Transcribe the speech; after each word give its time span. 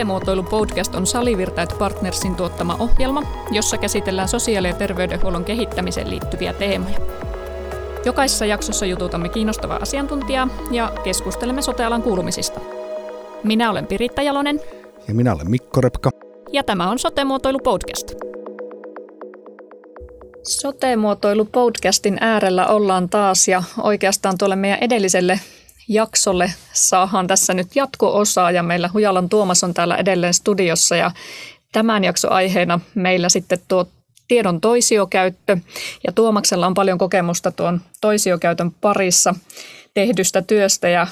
Sote-muotoilu 0.00 0.42
podcast 0.42 0.94
on 0.94 1.06
Salivirtait 1.06 1.78
Partnersin 1.78 2.34
tuottama 2.34 2.76
ohjelma, 2.78 3.22
jossa 3.50 3.78
käsitellään 3.78 4.28
sosiaali- 4.28 4.68
ja 4.68 4.74
terveydenhuollon 4.74 5.44
kehittämiseen 5.44 6.10
liittyviä 6.10 6.52
teemoja. 6.52 6.98
Jokaisessa 8.04 8.46
jaksossa 8.46 8.86
jututamme 8.86 9.28
kiinnostavaa 9.28 9.78
asiantuntijaa 9.82 10.48
ja 10.70 10.92
keskustelemme 11.04 11.62
sotealan 11.62 12.02
kuulumisista. 12.02 12.60
Minä 13.44 13.70
olen 13.70 13.86
Piritta 13.86 14.22
Jalonen. 14.22 14.60
Ja 15.08 15.14
minä 15.14 15.34
olen 15.34 15.50
Mikko 15.50 15.80
Repka. 15.80 16.10
Ja 16.52 16.62
tämä 16.64 16.90
on 16.90 16.98
Sote-muotoilu 16.98 17.58
podcast. 17.58 18.14
Sote-muotoilu 20.42 21.44
podcastin 21.44 22.18
äärellä 22.20 22.66
ollaan 22.66 23.08
taas 23.08 23.48
ja 23.48 23.62
oikeastaan 23.82 24.38
tuolle 24.38 24.56
meidän 24.56 24.78
edelliselle 24.80 25.40
jaksolle 25.88 26.52
saadaan 26.72 27.26
tässä 27.26 27.54
nyt 27.54 27.76
jatko-osaa 27.76 28.50
ja 28.50 28.62
meillä 28.62 28.90
Hujalan 28.92 29.28
Tuomas 29.28 29.64
on 29.64 29.74
täällä 29.74 29.96
edelleen 29.96 30.34
studiossa 30.34 30.96
ja 30.96 31.10
tämän 31.72 32.04
jakson 32.04 32.32
aiheena 32.32 32.80
meillä 32.94 33.28
sitten 33.28 33.58
tuo 33.68 33.86
tiedon 34.28 34.60
toisiokäyttö 34.60 35.56
ja 36.06 36.12
Tuomaksella 36.12 36.66
on 36.66 36.74
paljon 36.74 36.98
kokemusta 36.98 37.52
tuon 37.52 37.80
toisiokäytön 38.00 38.70
parissa 38.70 39.34
tehdystä 39.94 40.42
työstä 40.42 40.88
ja 40.88 41.06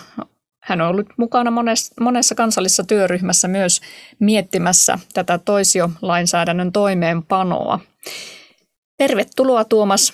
hän 0.62 0.80
on 0.80 0.88
ollut 0.88 1.06
mukana 1.16 1.50
monessa, 1.50 1.94
monessa 2.00 2.34
kansallisessa 2.34 2.84
työryhmässä 2.84 3.48
myös 3.48 3.80
miettimässä 4.18 4.98
tätä 5.12 5.38
toisiolainsäädännön 5.38 6.72
toimeenpanoa. 6.72 7.80
Tervetuloa 8.98 9.64
Tuomas 9.64 10.12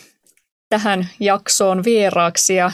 tähän 0.69 1.09
jaksoon 1.21 1.85
vieraaksi 1.85 2.55
ja 2.55 2.71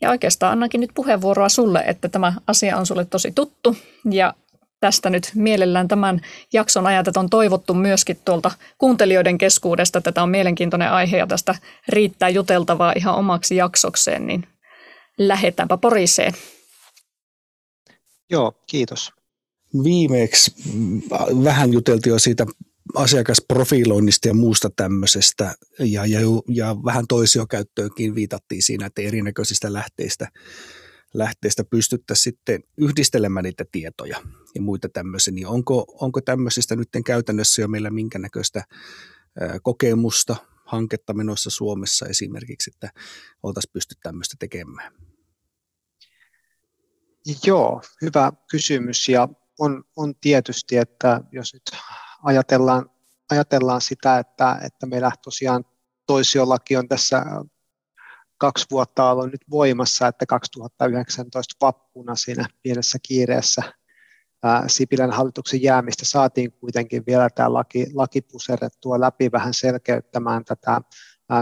ja 0.00 0.10
oikeastaan 0.10 0.52
annankin 0.52 0.80
nyt 0.80 0.90
puheenvuoroa 0.94 1.48
sulle, 1.48 1.84
että 1.86 2.08
tämä 2.08 2.32
asia 2.46 2.76
on 2.76 2.86
sulle 2.86 3.04
tosi 3.04 3.32
tuttu 3.34 3.76
ja 4.10 4.34
tästä 4.80 5.10
nyt 5.10 5.30
mielellään 5.34 5.88
tämän 5.88 6.20
jakson 6.52 6.86
ajat, 6.86 7.08
että 7.08 7.20
on 7.20 7.30
toivottu 7.30 7.74
myöskin 7.74 8.18
tuolta 8.24 8.50
kuuntelijoiden 8.78 9.38
keskuudesta. 9.38 10.00
Tätä 10.00 10.22
on 10.22 10.30
mielenkiintoinen 10.30 10.90
aihe 10.90 11.16
ja 11.16 11.26
tästä 11.26 11.54
riittää 11.88 12.28
juteltavaa 12.28 12.92
ihan 12.96 13.14
omaksi 13.14 13.56
jaksokseen, 13.56 14.26
niin 14.26 14.48
lähdetäänpä 15.18 15.76
Poriseen. 15.76 16.32
Joo, 18.30 18.52
kiitos. 18.66 19.12
Viimeksi 19.84 20.54
vähän 21.44 21.72
juteltiin 21.72 22.10
jo 22.10 22.18
siitä 22.18 22.46
asiakasprofiloinnista 22.94 24.28
ja 24.28 24.34
muusta 24.34 24.70
tämmöisestä. 24.76 25.54
Ja, 25.78 26.06
ja, 26.06 26.20
ja 26.48 26.76
vähän 26.84 27.06
toisiokäyttöönkin 27.08 28.14
viitattiin 28.14 28.62
siinä, 28.62 28.86
että 28.86 29.02
erinäköisistä 29.02 29.72
lähteistä, 29.72 30.28
lähteistä 31.14 31.64
pystyttäisiin 31.64 32.22
sitten 32.22 32.60
yhdistelemään 32.76 33.44
niitä 33.44 33.64
tietoja 33.72 34.22
ja 34.54 34.62
muita 34.62 34.88
tämmöisiä, 34.88 35.34
niin 35.34 35.46
onko, 35.46 35.96
onko 36.00 36.20
tämmöisistä 36.20 36.76
nyt 36.76 36.88
käytännössä 37.06 37.62
jo 37.62 37.68
meillä 37.68 37.90
minkä 37.90 38.18
näköistä 38.18 38.64
kokemusta, 39.62 40.36
hanketta 40.64 41.14
menossa 41.14 41.50
Suomessa 41.50 42.06
esimerkiksi, 42.06 42.70
että 42.74 42.90
oltaisiin 43.42 43.72
pysty 43.72 43.94
tämmöistä 44.02 44.36
tekemään? 44.38 44.92
Joo, 47.44 47.82
hyvä 48.02 48.32
kysymys. 48.50 49.08
Ja 49.08 49.28
on, 49.58 49.84
on 49.96 50.14
tietysti, 50.20 50.76
että 50.76 51.20
jos 51.32 51.54
nyt 51.54 51.62
ajatellaan, 52.22 52.90
ajatellaan 53.30 53.80
sitä, 53.80 54.18
että, 54.18 54.58
että 54.64 54.86
meillä 54.86 55.10
tosiaan 55.24 55.64
toisiolaki 56.06 56.76
on 56.76 56.88
tässä 56.88 57.22
kaksi 58.38 58.66
vuotta 58.70 59.10
ollut 59.10 59.32
nyt 59.32 59.44
voimassa, 59.50 60.06
että 60.06 60.26
2019 60.26 61.54
vappuna 61.60 62.14
siinä 62.14 62.46
pienessä 62.62 62.98
kiireessä 63.02 63.62
Sipilän 64.66 65.10
hallituksen 65.10 65.62
jäämistä 65.62 66.06
saatiin 66.06 66.52
kuitenkin 66.52 67.02
vielä 67.06 67.30
tämä 67.30 67.52
laki, 67.52 67.86
laki 67.94 68.20
puserrettua 68.20 69.00
läpi 69.00 69.32
vähän 69.32 69.54
selkeyttämään 69.54 70.44
tätä 70.44 70.80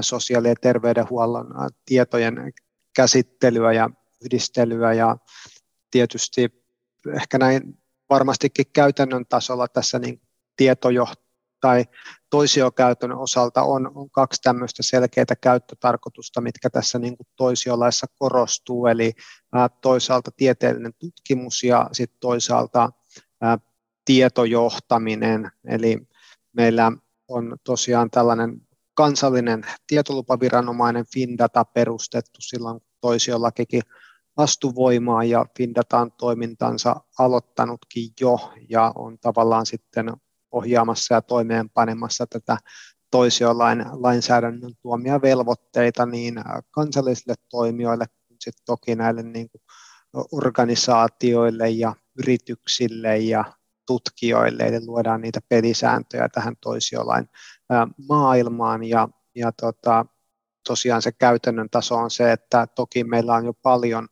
sosiaali- 0.01 0.49
ja 0.49 0.55
terveydenhuollon 0.61 1.47
tietojen 1.85 2.53
käsittelyä 2.97 3.73
ja 3.73 3.91
yhdistelyä 4.25 4.93
ja 4.93 5.17
tietysti 5.91 6.65
ehkä 7.15 7.39
näin 7.39 7.79
varmastikin 8.11 8.67
käytännön 8.73 9.27
tasolla 9.27 9.69
tässä 9.69 9.99
niin 9.99 10.21
tietojo 10.57 11.07
tai 11.61 11.85
toisiokäytön 12.31 13.13
osalta 13.13 13.63
on, 13.63 13.91
on 13.95 14.11
kaksi 14.11 14.43
tämmöistä 14.43 14.83
selkeää 14.83 15.37
käyttötarkoitusta, 15.41 16.41
mitkä 16.41 16.71
tässä 16.71 16.99
niin 16.99 17.17
kuin 17.17 17.27
toisiolaissa 17.37 18.07
korostuu, 18.19 18.87
eli 18.87 19.13
ää, 19.53 19.69
toisaalta 19.69 20.31
tieteellinen 20.37 20.93
tutkimus 20.99 21.63
ja 21.65 21.89
sitten 21.93 22.21
toisaalta 22.21 22.93
ää, 23.41 23.59
tietojohtaminen, 24.05 25.51
eli 25.69 25.99
meillä 26.53 26.93
on 27.29 27.57
tosiaan 27.65 28.11
tällainen 28.11 28.61
kansallinen 28.95 29.67
tietolupaviranomainen 29.87 31.05
Findata 31.13 31.65
perustettu 31.65 32.41
silloin, 32.41 32.81
kun 32.81 32.89
toisiolakikin 33.01 33.83
astui 34.37 34.75
voimaan 34.75 35.29
ja 35.29 35.47
Findata 35.57 35.99
on 35.99 36.13
toimintansa 36.13 36.97
aloittanutkin 37.19 38.11
jo 38.21 38.53
ja 38.69 38.93
on 38.95 39.19
tavallaan 39.19 39.67
sitten 39.67 40.13
ohjaamassa 40.57 41.15
ja 41.15 41.23
toimeenpanemassa 41.23 42.27
tätä 42.27 42.57
toisiolain 43.11 43.85
lainsäädännön 43.93 44.73
tuomia 44.83 45.23
velvoitteita 45.23 46.07
niin 46.07 46.35
kansallisille 46.71 47.35
toimijoille 47.51 48.07
kuin 48.29 48.37
sitten 48.41 48.65
toki 48.67 48.95
näille 48.95 49.23
niin 49.23 49.51
kuin 49.51 49.63
organisaatioille 50.33 51.71
ja 51.71 51.95
yrityksille 52.19 53.19
ja 53.19 53.45
tutkijoille, 53.87 54.63
eli 54.63 54.87
luodaan 54.87 55.21
niitä 55.21 55.41
pelisääntöjä 55.49 56.29
tähän 56.29 56.55
toisiolain 56.61 57.29
maailmaan. 58.09 58.85
Ja, 58.85 59.09
ja 59.35 59.53
tota, 59.53 60.07
tosiaan 60.69 61.03
se 61.03 61.13
käytännön 61.13 61.71
taso 61.71 61.95
on 61.95 62.11
se, 62.11 62.33
että 62.33 62.67
toki 62.67 63.05
meillä 63.05 63.35
on 63.35 63.45
jo 63.45 63.53
paljon 63.53 64.09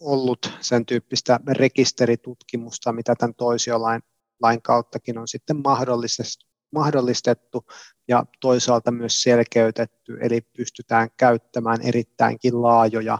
ollut 0.00 0.52
sen 0.60 0.86
tyyppistä 0.86 1.40
rekisteritutkimusta, 1.48 2.92
mitä 2.92 3.14
tämän 3.14 3.34
toisiolain 3.34 4.02
lain 4.42 4.62
kauttakin 4.62 5.18
on 5.18 5.28
sitten 5.28 5.62
mahdollistettu 6.72 7.66
ja 8.08 8.24
toisaalta 8.40 8.90
myös 8.90 9.22
selkeytetty, 9.22 10.18
eli 10.20 10.40
pystytään 10.40 11.08
käyttämään 11.16 11.82
erittäinkin 11.82 12.62
laajoja 12.62 13.18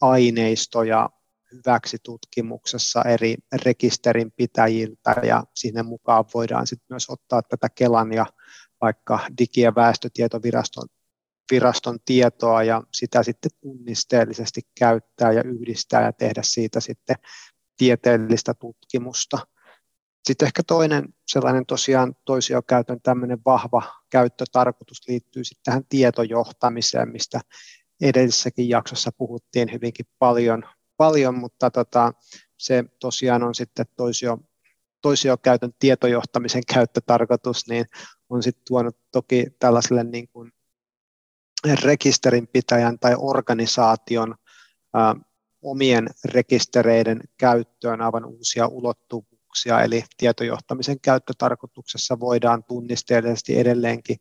aineistoja 0.00 1.10
hyväksi 1.52 1.96
tutkimuksessa 2.02 3.02
eri 3.02 3.34
rekisterinpitäjiltä 3.64 5.14
ja 5.22 5.44
sinne 5.54 5.82
mukaan 5.82 6.24
voidaan 6.34 6.66
sitten 6.66 6.86
myös 6.90 7.10
ottaa 7.10 7.42
tätä 7.42 7.68
Kelan 7.68 8.12
ja 8.12 8.26
vaikka 8.80 9.20
Digi- 9.38 9.60
ja 9.60 9.74
väestötietoviraston 9.74 10.88
viraston 11.52 11.98
tietoa 12.04 12.62
ja 12.62 12.82
sitä 12.92 13.22
sitten 13.22 13.50
tunnisteellisesti 13.60 14.60
käyttää 14.78 15.32
ja 15.32 15.42
yhdistää 15.42 16.02
ja 16.02 16.12
tehdä 16.12 16.40
siitä 16.44 16.80
sitten 16.80 17.16
tieteellistä 17.76 18.54
tutkimusta. 18.54 19.38
Sitten 20.28 20.46
ehkä 20.46 20.62
toinen 20.62 21.14
sellainen 21.26 21.66
tosiaan 21.66 22.16
toisiokäytön 22.24 23.00
tämmöinen 23.02 23.38
vahva 23.46 23.82
käyttötarkoitus 24.10 25.08
liittyy 25.08 25.44
sitten 25.44 25.64
tähän 25.64 25.84
tietojohtamiseen, 25.88 27.08
mistä 27.08 27.40
edellisessäkin 28.00 28.68
jaksossa 28.68 29.12
puhuttiin 29.12 29.72
hyvinkin 29.72 30.06
paljon, 30.18 30.64
paljon 30.96 31.38
mutta 31.38 31.70
tota, 31.70 32.12
se 32.58 32.84
tosiaan 33.00 33.42
on 33.42 33.54
sitten 33.54 33.86
toisio, 33.96 34.38
toisiokäytön 35.02 35.74
tietojohtamisen 35.78 36.62
käyttötarkoitus, 36.74 37.68
niin 37.68 37.86
on 38.28 38.42
sitten 38.42 38.64
tuonut 38.66 38.96
toki 39.10 39.46
tällaiselle 39.58 40.04
niin 40.04 40.28
kuin 40.28 40.52
rekisterinpitäjän 41.82 42.98
tai 42.98 43.14
organisaation 43.18 44.34
ä, 44.96 45.14
omien 45.62 46.08
rekistereiden 46.24 47.20
käyttöön 47.38 48.00
aivan 48.00 48.24
uusia 48.24 48.66
ulottuvuuksia 48.66 49.27
tarkoituksia, 49.48 49.80
eli 49.80 50.04
tietojohtamisen 50.16 51.00
käyttötarkoituksessa 51.00 52.20
voidaan 52.20 52.64
tunnisteellisesti 52.64 53.58
edelleenkin 53.58 54.16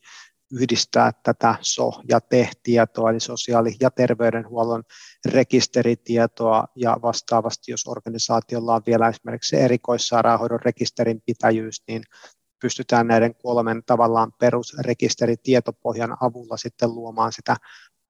yhdistää 0.52 1.12
tätä 1.24 1.56
SO- 1.62 2.02
ja 2.10 2.22
TE-tietoa, 2.22 3.10
eli 3.10 3.20
sosiaali- 3.20 3.76
ja 3.80 3.92
terveydenhuollon 3.92 4.84
rekisteritietoa, 5.26 6.68
ja 6.76 6.98
vastaavasti, 7.02 7.72
jos 7.72 7.88
organisaatiolla 7.88 8.76
on 8.76 8.82
vielä 8.88 9.10
esimerkiksi 9.10 9.56
erikoissairaanhoidon 9.56 10.60
rekisterin 10.66 11.22
pitäjyys, 11.26 11.84
niin 11.88 12.04
pystytään 12.62 13.08
näiden 13.08 13.36
kolmen 13.36 13.84
tavallaan 13.86 14.32
perusrekisteritietopohjan 14.40 16.18
avulla 16.22 16.58
sitten 16.58 16.90
luomaan 16.90 17.32
sitä 17.32 17.56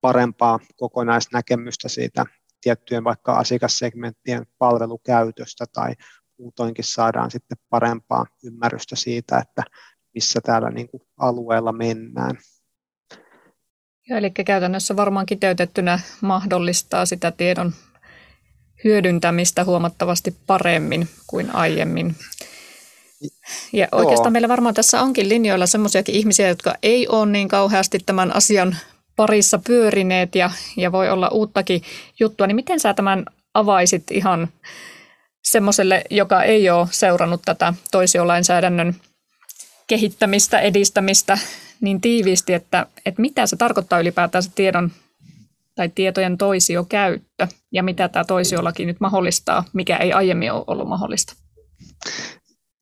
parempaa 0.02 0.60
kokonaisnäkemystä 0.76 1.90
siitä 1.90 2.26
tiettyjen 2.62 3.04
vaikka 3.04 3.34
asiakassegmenttien 3.34 4.46
palvelukäytöstä 4.58 5.66
tai 5.74 5.94
muutoinkin 6.40 6.86
saadaan 6.86 7.32
sitten 7.32 7.58
parempaa 7.70 8.26
ymmärrystä 8.44 8.96
siitä, 8.96 9.38
että 9.38 9.64
missä 10.14 10.42
täällä 10.42 10.70
niin 10.70 10.90
kuin 10.90 11.02
alueella 11.18 11.72
mennään. 11.72 12.38
Ja 14.10 14.18
eli 14.18 14.30
käytännössä 14.30 14.96
varmaan 14.96 15.26
kiteytettynä 15.26 16.00
mahdollistaa 16.22 17.06
sitä 17.06 17.32
tiedon 17.32 17.74
hyödyntämistä 18.84 19.64
huomattavasti 19.64 20.36
paremmin 20.48 21.08
kuin 21.28 21.56
aiemmin. 21.56 22.16
Ja 23.74 23.88
oikeastaan 23.92 24.28
Joo. 24.28 24.32
meillä 24.32 24.48
varmaan 24.48 24.74
tässä 24.74 25.02
onkin 25.02 25.30
linjoilla 25.30 25.66
semmoisiakin 25.66 26.16
ihmisiä, 26.16 26.48
jotka 26.48 26.76
ei 26.84 27.08
ole 27.08 27.26
niin 27.26 27.48
kauheasti 27.48 28.00
tämän 28.06 28.36
asian 28.36 28.78
parissa 29.16 29.60
pyörineet 29.68 30.36
ja, 30.36 30.52
ja 30.78 30.92
voi 30.92 31.10
olla 31.10 31.30
uuttakin 31.30 31.82
juttua. 32.20 32.48
Niin 32.48 32.56
miten 32.56 32.80
sä 32.80 32.94
tämän 32.94 33.26
avaisit 33.54 34.12
ihan 34.12 34.48
semmoiselle, 35.52 36.04
joka 36.10 36.44
ei 36.44 36.70
ole 36.70 36.88
seurannut 36.92 37.42
tätä 37.46 37.74
toisiolainsäädännön 37.92 38.96
kehittämistä, 39.88 40.60
edistämistä 40.60 41.38
niin 41.82 42.02
tiiviisti, 42.02 42.54
että, 42.54 42.86
että 43.06 43.22
mitä 43.22 43.46
se 43.46 43.56
tarkoittaa 43.56 44.00
ylipäätään 44.00 44.44
se 44.44 44.52
tiedon 44.56 44.92
tai 45.76 45.90
tietojen 45.90 46.38
toisiokäyttö 46.38 47.48
ja 47.72 47.84
mitä 47.84 48.10
tämä 48.10 48.26
toisiolaki 48.26 48.86
nyt 48.86 49.00
mahdollistaa, 49.00 49.64
mikä 49.74 49.98
ei 49.98 50.14
aiemmin 50.14 50.52
ole 50.52 50.64
ollut 50.68 50.88
mahdollista? 50.88 51.34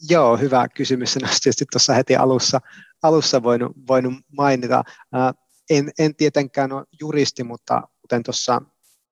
Joo, 0.10 0.38
hyvä 0.38 0.68
kysymys. 0.68 1.14
Se 1.14 1.20
olisi 1.24 1.42
tietysti 1.42 1.66
tuossa 1.72 1.94
heti 1.94 2.16
alussa, 2.16 2.62
alussa 3.04 3.44
voinut, 3.44 3.72
voinut 3.88 4.14
mainita. 4.38 4.84
En, 5.70 5.92
en 6.00 6.16
tietenkään 6.16 6.72
ole 6.72 6.86
juristi, 7.02 7.44
mutta 7.44 7.82
kuten 8.02 8.24
tuossa 8.24 8.62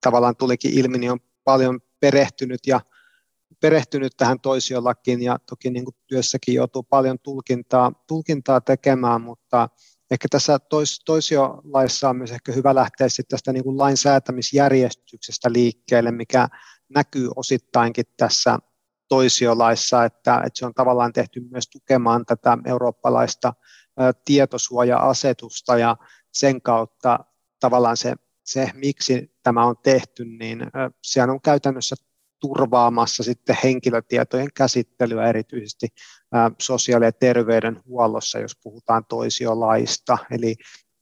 tavallaan 0.02 0.36
tulikin 0.36 0.74
ilmi, 0.74 0.98
niin 0.98 1.12
on 1.12 1.20
paljon 1.44 1.80
perehtynyt 2.00 2.60
ja 2.68 2.82
perehtynyt 3.60 4.14
tähän 4.18 4.40
toisiolakiin 4.40 5.22
ja 5.22 5.40
toki 5.50 5.70
niin 5.70 5.86
kuin 5.86 5.96
työssäkin 6.08 6.56
joutuu 6.56 6.84
paljon 6.84 7.20
tulkintaa, 7.20 7.92
tulkintaa 8.08 8.62
tekemään, 8.62 9.22
mutta 9.22 9.70
ehkä 10.12 10.28
tässä 10.32 10.60
tois, 10.60 11.02
toisiolaissa 11.06 12.10
on 12.10 12.18
myös 12.18 12.32
ehkä 12.32 12.52
hyvä 12.52 12.76
lähteä 12.76 13.10
sitten 13.10 13.30
tästä 13.30 13.54
niin 13.54 13.64
kuin 13.64 13.78
lainsäätämisjärjestyksestä 13.78 15.52
liikkeelle, 15.52 16.12
mikä 16.12 16.48
näkyy 16.90 17.30
osittainkin 17.36 18.06
tässä 18.18 18.60
toisiolaissa, 19.10 20.06
että, 20.06 20.36
että 20.36 20.60
se 20.60 20.66
on 20.66 20.74
tavallaan 20.74 21.14
tehty 21.14 21.42
myös 21.52 21.68
tukemaan 21.70 22.26
tätä 22.26 22.58
eurooppalaista 22.66 23.54
tietosuoja-asetusta 24.26 25.78
ja 25.78 25.98
sen 26.34 26.62
kautta 26.62 27.20
tavallaan 27.60 27.98
se, 27.98 28.14
se, 28.44 28.70
miksi 28.74 29.38
tämä 29.44 29.66
on 29.66 29.76
tehty, 29.84 30.26
niin 30.26 30.60
sehän 31.04 31.30
on 31.30 31.42
käytännössä 31.42 31.96
turvaamassa 32.44 33.24
sitten 33.24 33.57
henkilötietojen 33.63 34.50
käsittelyä 34.56 35.28
erityisesti 35.28 35.88
sosiaali- 36.62 37.06
ja 37.06 37.12
terveydenhuollossa, 37.12 38.40
jos 38.40 38.57
puhutaan 38.63 39.06
toisiolaista. 39.06 40.18
Eli 40.31 40.56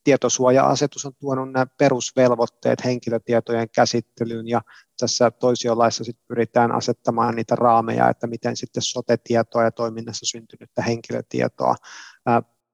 tietosuoja-asetus 0.04 1.06
on 1.06 1.12
tuonut 1.20 1.52
nämä 1.52 1.66
perusvelvoitteet 1.78 2.84
henkilötietojen 2.84 3.68
käsittelyyn 3.74 4.48
ja 4.48 4.62
tässä 5.00 5.30
toisiolaissa 5.30 6.04
sitten 6.04 6.24
pyritään 6.28 6.72
asettamaan 6.72 7.34
niitä 7.34 7.56
raameja, 7.56 8.08
että 8.08 8.26
miten 8.26 8.56
sitten 8.56 8.82
sote-tietoa 8.82 9.64
ja 9.64 9.70
toiminnassa 9.70 10.26
syntynyttä 10.26 10.82
henkilötietoa 10.82 11.74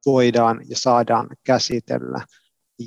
voidaan 0.07 0.61
ja 0.69 0.77
saadaan 0.77 1.29
käsitellä. 1.45 2.21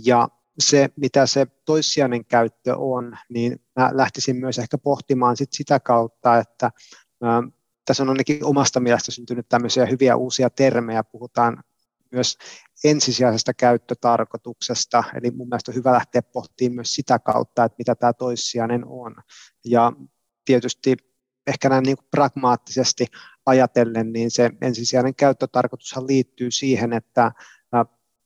Ja 0.05 0.29
se, 0.61 0.89
mitä 0.95 1.25
se 1.25 1.47
toissijainen 1.65 2.25
käyttö 2.25 2.77
on, 2.77 3.17
niin 3.29 3.61
mä 3.79 3.89
lähtisin 3.93 4.35
myös 4.35 4.59
ehkä 4.59 4.77
pohtimaan 4.77 5.37
sit 5.37 5.53
sitä 5.53 5.79
kautta, 5.79 6.37
että 6.37 6.65
ä, 6.65 7.27
tässä 7.85 8.03
on 8.03 8.09
ainakin 8.09 8.45
omasta 8.45 8.79
mielestä 8.79 9.11
syntynyt 9.11 9.49
tämmöisiä 9.49 9.85
hyviä 9.85 10.15
uusia 10.15 10.49
termejä, 10.49 11.03
puhutaan 11.03 11.63
myös 12.11 12.37
ensisijaisesta 12.83 13.53
käyttötarkoituksesta, 13.53 15.03
eli 15.15 15.31
mun 15.31 15.47
mielestä 15.47 15.71
on 15.71 15.75
hyvä 15.75 15.91
lähteä 15.91 16.21
pohtimaan 16.21 16.75
myös 16.75 16.93
sitä 16.95 17.19
kautta, 17.19 17.63
että 17.63 17.75
mitä 17.77 17.95
tämä 17.95 18.13
toissijainen 18.13 18.85
on. 18.85 19.15
Ja 19.65 19.91
tietysti 20.45 20.97
ehkä 21.47 21.69
näin 21.69 21.83
niin 21.83 21.97
pragmaattisesti 22.11 23.05
ajatellen, 23.45 24.13
niin 24.13 24.31
se 24.31 24.51
ensisijainen 24.61 25.15
käyttötarkoitushan 25.15 26.07
liittyy 26.07 26.51
siihen, 26.51 26.93
että 26.93 27.31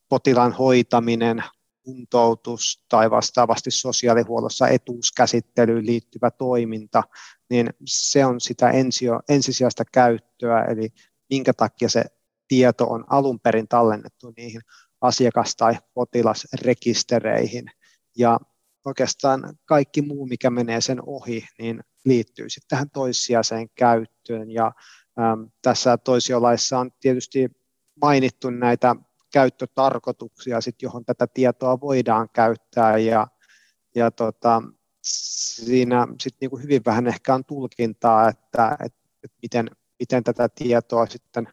potilaan 0.09 0.51
hoitaminen, 0.51 1.43
kuntoutus 1.85 2.85
tai 2.89 3.11
vastaavasti 3.11 3.71
sosiaalihuollossa 3.71 4.67
etuuskäsittelyyn 4.67 5.85
liittyvä 5.85 6.31
toiminta, 6.31 7.03
niin 7.49 7.69
se 7.85 8.25
on 8.25 8.41
sitä 8.41 8.69
ensio, 8.69 9.19
ensisijaista 9.29 9.83
käyttöä, 9.91 10.65
eli 10.65 10.89
minkä 11.29 11.53
takia 11.53 11.89
se 11.89 12.03
tieto 12.47 12.85
on 12.85 13.05
alun 13.09 13.39
perin 13.39 13.67
tallennettu 13.67 14.33
niihin 14.37 14.61
asiakas- 15.01 15.55
tai 15.55 15.77
potilasrekistereihin. 15.93 17.65
Ja 18.17 18.39
oikeastaan 18.85 19.57
kaikki 19.65 20.01
muu, 20.01 20.25
mikä 20.25 20.49
menee 20.49 20.81
sen 20.81 20.99
ohi, 21.05 21.45
niin 21.59 21.83
liittyy 22.05 22.49
sitten 22.49 22.67
tähän 22.69 22.89
toissijaiseen 22.89 23.69
käyttöön. 23.75 24.51
Ja 24.51 24.71
äm, 25.19 25.49
tässä 25.61 25.97
toisiolaissa 25.97 26.79
on 26.79 26.91
tietysti 26.99 27.51
mainittu 28.01 28.49
näitä 28.49 28.95
käyttötarkoituksia, 29.33 30.61
sit, 30.61 30.81
johon 30.81 31.05
tätä 31.05 31.27
tietoa 31.27 31.81
voidaan 31.81 32.29
käyttää. 32.33 32.97
Ja, 32.97 33.27
ja 33.95 34.11
tota, 34.11 34.61
siinä 35.01 36.07
sit 36.21 36.35
niinku 36.41 36.57
hyvin 36.57 36.81
vähän 36.85 37.07
ehkä 37.07 37.35
on 37.35 37.45
tulkintaa, 37.45 38.29
että 38.29 38.77
et, 38.85 38.93
et 39.23 39.31
miten, 39.41 39.69
miten 39.99 40.23
tätä 40.23 40.49
tietoa 40.49 41.05
sitten 41.05 41.47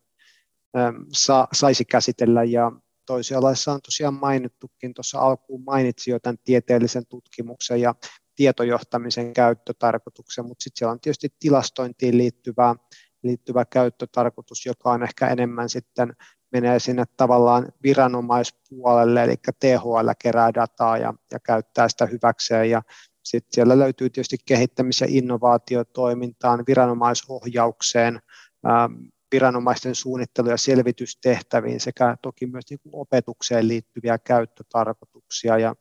sa, 1.12 1.48
saisi 1.52 1.84
käsitellä. 1.84 2.44
Ja 2.44 2.72
toisialaissa 3.06 3.72
on 3.72 3.80
tosiaan 3.82 4.14
mainittukin, 4.14 4.94
tuossa 4.94 5.18
alkuun 5.18 5.64
mainitsi 5.64 6.10
jo 6.10 6.18
tämän 6.18 6.38
tieteellisen 6.44 7.06
tutkimuksen 7.06 7.80
ja 7.80 7.94
tietojohtamisen 8.36 9.32
käyttötarkoituksen, 9.32 10.46
mutta 10.46 10.62
sitten 10.62 10.78
siellä 10.78 10.92
on 10.92 11.00
tietysti 11.00 11.28
tilastointiin 11.38 12.18
liittyvä, 12.18 12.74
liittyvä 13.22 13.64
käyttötarkoitus, 13.64 14.66
joka 14.66 14.90
on 14.90 15.02
ehkä 15.02 15.28
enemmän 15.28 15.68
sitten 15.68 16.16
menee 16.52 16.78
sinne 16.78 17.04
tavallaan 17.16 17.72
viranomaispuolelle, 17.82 19.24
eli 19.24 19.34
THL 19.60 20.10
kerää 20.18 20.54
dataa 20.54 20.98
ja, 20.98 21.14
ja 21.32 21.40
käyttää 21.40 21.88
sitä 21.88 22.06
hyväkseen. 22.06 22.70
Ja 22.70 22.82
sitten 23.24 23.54
siellä 23.54 23.78
löytyy 23.78 24.10
tietysti 24.10 24.36
kehittämis- 24.46 25.00
ja 25.00 25.06
innovaatiotoimintaan, 25.10 26.64
viranomaisohjaukseen, 26.66 28.20
ähm, 28.66 28.92
viranomaisten 29.32 29.94
suunnittelu- 29.94 30.50
ja 30.50 30.56
selvitystehtäviin 30.56 31.80
sekä 31.80 32.16
toki 32.22 32.46
myös 32.46 32.64
niin 32.70 32.80
kuin 32.82 32.92
opetukseen 32.94 33.68
liittyviä 33.68 34.18
käyttötarkoituksia. 34.18 35.58
Ja 35.58 35.74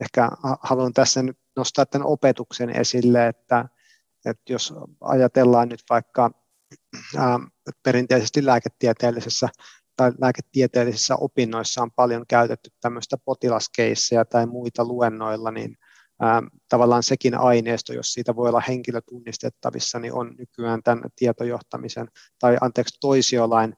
ehkä 0.00 0.30
haluan 0.60 0.92
tässä 0.92 1.22
nyt 1.22 1.38
nostaa 1.56 1.86
tämän 1.86 2.06
opetuksen 2.06 2.70
esille, 2.70 3.28
että, 3.28 3.68
että 4.24 4.52
jos 4.52 4.74
ajatellaan 5.00 5.68
nyt 5.68 5.80
vaikka 5.90 6.30
ähm, 7.16 7.42
perinteisesti 7.82 8.46
lääketieteellisessä 8.46 9.48
tai 9.96 10.12
lääketieteellisissä 10.20 11.16
opinnoissa 11.16 11.82
on 11.82 11.90
paljon 11.90 12.24
käytetty 12.28 12.70
tämmöistä 12.80 13.16
potilaskeissejä 13.24 14.24
tai 14.24 14.46
muita 14.46 14.84
luennoilla, 14.84 15.50
niin 15.50 15.76
tavallaan 16.68 17.02
sekin 17.02 17.38
aineisto, 17.38 17.92
jos 17.92 18.12
siitä 18.12 18.36
voi 18.36 18.48
olla 18.48 18.62
henkilötunnistettavissa, 18.68 19.98
niin 19.98 20.12
on 20.14 20.34
nykyään 20.38 20.82
tämän 20.82 21.04
tietojohtamisen 21.16 22.08
tai 22.38 22.56
anteeksi 22.60 22.98
toisiolain 23.00 23.74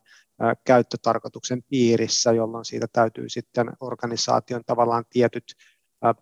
käyttötarkoituksen 0.65 1.63
piirissä, 1.63 2.33
jolloin 2.33 2.65
siitä 2.65 2.87
täytyy 2.93 3.29
sitten 3.29 3.71
organisaation 3.81 4.63
tavallaan 4.67 5.05
tietyt 5.11 5.45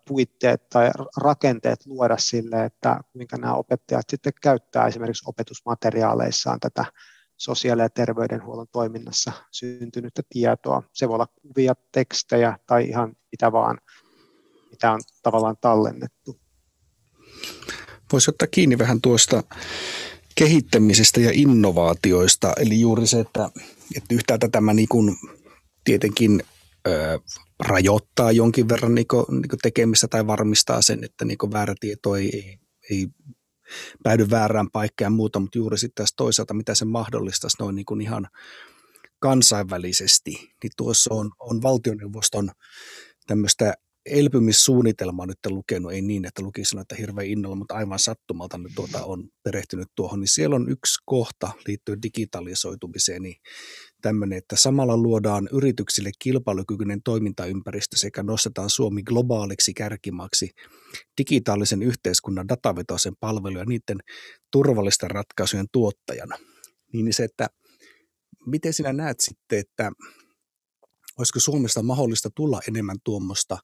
puitteet 0.09 0.69
tai 0.69 0.91
rakenteet 1.17 1.87
luoda 1.87 2.17
sille, 2.19 2.65
että 2.65 3.01
kuinka 3.13 3.37
nämä 3.37 3.55
opettajat 3.55 4.05
sitten 4.11 4.33
käyttää 4.43 4.87
esimerkiksi 4.87 5.25
opetusmateriaaleissaan 5.27 6.61
tätä 6.61 6.85
sosiaali- 7.41 7.83
ja 7.83 7.91
terveydenhuollon 7.91 8.67
toiminnassa 8.73 9.33
syntynyttä 9.51 10.23
tietoa. 10.29 10.83
Se 10.93 11.09
voi 11.09 11.15
olla 11.15 11.27
kuvia, 11.27 11.75
tekstejä 11.93 12.59
tai 12.67 12.89
ihan 12.89 13.17
mitä 13.33 13.53
vaan, 13.53 13.79
mitä 14.71 14.93
on 14.93 15.01
tavallaan 15.23 15.57
tallennettu. 15.61 16.41
Voisi 18.13 18.31
ottaa 18.31 18.49
kiinni 18.51 18.79
vähän 18.79 19.01
tuosta 19.01 19.43
kehittämisestä 20.35 21.21
ja 21.21 21.31
innovaatioista, 21.33 22.53
eli 22.57 22.81
juuri 22.81 23.07
se, 23.07 23.21
että, 23.21 23.51
että 23.97 24.15
yhtäältä 24.15 24.49
tämä 24.49 24.75
niin 24.75 24.89
kuin 24.89 25.17
tietenkin 25.85 26.43
ö, 26.89 27.21
rajoittaa 27.61 28.33
jonkin 28.33 28.69
verran 28.69 28.95
niin 28.95 29.07
kuin, 29.07 29.25
niin 29.31 29.49
kuin 29.49 29.61
tekemistä 29.63 30.09
tai 30.09 30.27
varmistaa 30.27 30.83
sen, 30.83 31.05
että 31.05 31.25
niin 31.25 31.39
kuin 31.39 31.53
väärä 31.53 31.75
tieto 31.81 32.17
ei, 32.17 32.31
ei, 32.35 32.59
ei 32.91 33.09
päädy 34.03 34.31
väärään 34.31 34.71
paikkaan 34.71 35.07
ja 35.07 35.17
muuta, 35.17 35.41
mutta 35.41 35.59
juuri 35.59 35.79
sitten 35.79 36.03
tässä 36.03 36.15
toisaalta, 36.17 36.55
mitä 36.55 36.75
se 36.75 36.85
mahdollistaisi 36.85 37.57
noin 37.61 37.75
niin 37.75 37.87
kuin 37.87 38.01
ihan 38.01 38.29
kansainvälisesti, 39.19 40.31
niin 40.63 40.73
tuossa 40.77 41.15
on, 41.15 41.31
on 41.39 41.63
valtioneuvoston 41.63 42.51
tämmöistä 43.27 43.75
elpymissuunnitelmaa 44.07 45.27
nyt 45.27 45.39
lukenut, 45.49 45.93
ei 45.93 46.03
niin, 46.03 46.25
että 46.25 46.43
lukisin 46.43 46.79
että 46.79 46.95
hirveän 46.95 47.27
innolla, 47.27 47.57
mutta 47.57 47.75
aivan 47.75 47.99
sattumalta 47.99 48.59
nyt 48.59 48.73
tuota 48.75 49.05
on 49.05 49.29
perehtynyt 49.43 49.89
tuohon, 49.95 50.21
niin 50.21 50.29
siellä 50.29 50.57
on 50.57 50.71
yksi 50.71 51.03
kohta 51.05 51.53
liittyen 51.67 52.03
digitalisoitumiseen, 52.03 53.23
niin 53.23 53.37
tämmöinen, 54.01 54.39
että 54.39 54.57
samalla 54.57 54.97
luodaan 54.97 55.49
yrityksille 55.53 56.11
kilpailukykyinen 56.19 57.03
toimintaympäristö 57.03 57.97
sekä 57.97 58.23
nostetaan 58.23 58.71
Suomi 58.71 59.03
globaaliksi 59.03 59.75
kärkimaksi 59.75 60.51
digitaalisen 61.19 61.83
yhteiskunnan 61.83 62.49
datavetoisen 62.49 63.13
palvelu 63.21 63.59
ja 63.59 63.65
niiden 63.65 63.99
turvallisten 64.53 65.11
ratkaisujen 65.11 65.67
tuottajana. 65.73 66.37
Niin 66.93 67.13
se, 67.13 67.25
että 67.25 67.49
miten 68.47 68.73
sinä 68.73 68.93
näet 68.93 69.21
sitten, 69.21 69.59
että 69.59 69.93
olisiko 71.19 71.41
Suomesta 71.41 71.83
mahdollista 71.83 72.31
tulla 72.35 72.61
enemmän 72.69 72.97
tuommoista 73.05 73.59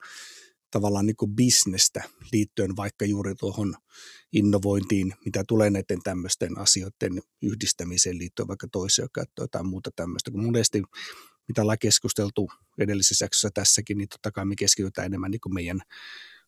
tavallaan 0.70 1.06
niin 1.06 1.16
kuin 1.16 1.36
bisnestä 1.36 2.02
liittyen 2.32 2.76
vaikka 2.76 3.04
juuri 3.04 3.34
tuohon 3.34 3.74
innovointiin, 4.32 5.14
mitä 5.24 5.44
tulee 5.48 5.70
näiden 5.70 6.02
tämmöisten 6.04 6.58
asioiden 6.58 7.22
yhdistämiseen 7.42 8.18
liittyen 8.18 8.48
vaikka 8.48 8.68
toisiokäyttöön 8.72 9.48
tai 9.50 9.62
muuta 9.62 9.90
tämmöistä. 9.96 10.30
Kun 10.30 10.44
monesti, 10.44 10.82
mitä 11.48 11.62
ollaan 11.62 11.78
keskusteltu 11.78 12.50
edellisessä 12.78 13.24
jaksossa 13.24 13.50
tässäkin, 13.54 13.98
niin 13.98 14.08
totta 14.08 14.30
kai 14.32 14.44
me 14.44 14.54
keskitytään 14.56 15.06
enemmän 15.06 15.30
niin 15.30 15.40
kuin 15.40 15.54
meidän 15.54 15.80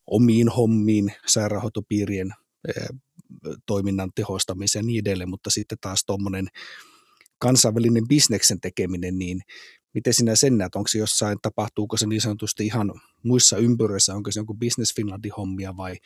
omiin 0.06 0.48
hommiin, 0.48 1.12
sairaanhoitopiirien 1.26 2.34
toiminnan 3.66 4.10
tehostamiseen 4.14 4.82
ja 4.82 4.86
niin 4.86 5.00
edelleen, 5.00 5.30
mutta 5.30 5.50
sitten 5.50 5.78
taas 5.80 6.04
tuommoinen 6.04 6.48
kansainvälinen 7.38 8.08
bisneksen 8.08 8.60
tekeminen, 8.60 9.18
niin 9.18 9.42
miten 9.94 10.14
sinä 10.14 10.36
sen 10.36 10.58
näet, 10.58 10.74
onko 10.74 10.88
se 10.88 10.98
jossain, 10.98 11.38
tapahtuuko 11.42 11.96
se 11.96 12.06
niin 12.06 12.20
sanotusti 12.20 12.66
ihan 12.66 13.00
muissa 13.22 13.56
ympyröissä, 13.56 14.14
onko 14.14 14.30
se 14.30 14.40
jonkun 14.40 14.58
Business 14.58 14.94
Finlandin 14.94 15.32
hommia 15.36 15.76
vai, 15.76 15.96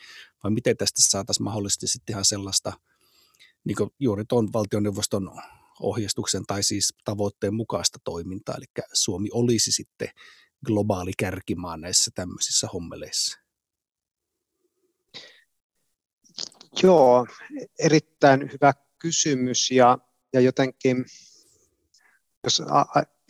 vai 0.43 0.51
miten 0.51 0.77
tästä 0.77 1.01
saataisiin 1.01 1.43
mahdollisesti 1.43 1.87
sitten 1.87 2.13
ihan 2.13 2.25
sellaista, 2.25 2.73
niin 3.63 3.75
kuin 3.75 3.89
juuri 3.99 4.25
tuon 4.25 4.53
valtioneuvoston 4.53 5.31
ohjeistuksen 5.79 6.43
tai 6.47 6.63
siis 6.63 6.93
tavoitteen 7.05 7.53
mukaista 7.53 7.99
toimintaa, 8.03 8.55
eli 8.55 8.65
Suomi 8.93 9.29
olisi 9.31 9.71
sitten 9.71 10.09
globaali 10.65 11.11
kärkimaa 11.17 11.77
näissä 11.77 12.11
tämmöisissä 12.15 12.67
hommeleissa? 12.73 13.39
Joo, 16.83 17.27
erittäin 17.79 18.51
hyvä 18.53 18.73
kysymys 18.99 19.71
ja, 19.71 19.97
ja 20.33 20.39
jotenkin, 20.39 21.05
jos 22.43 22.61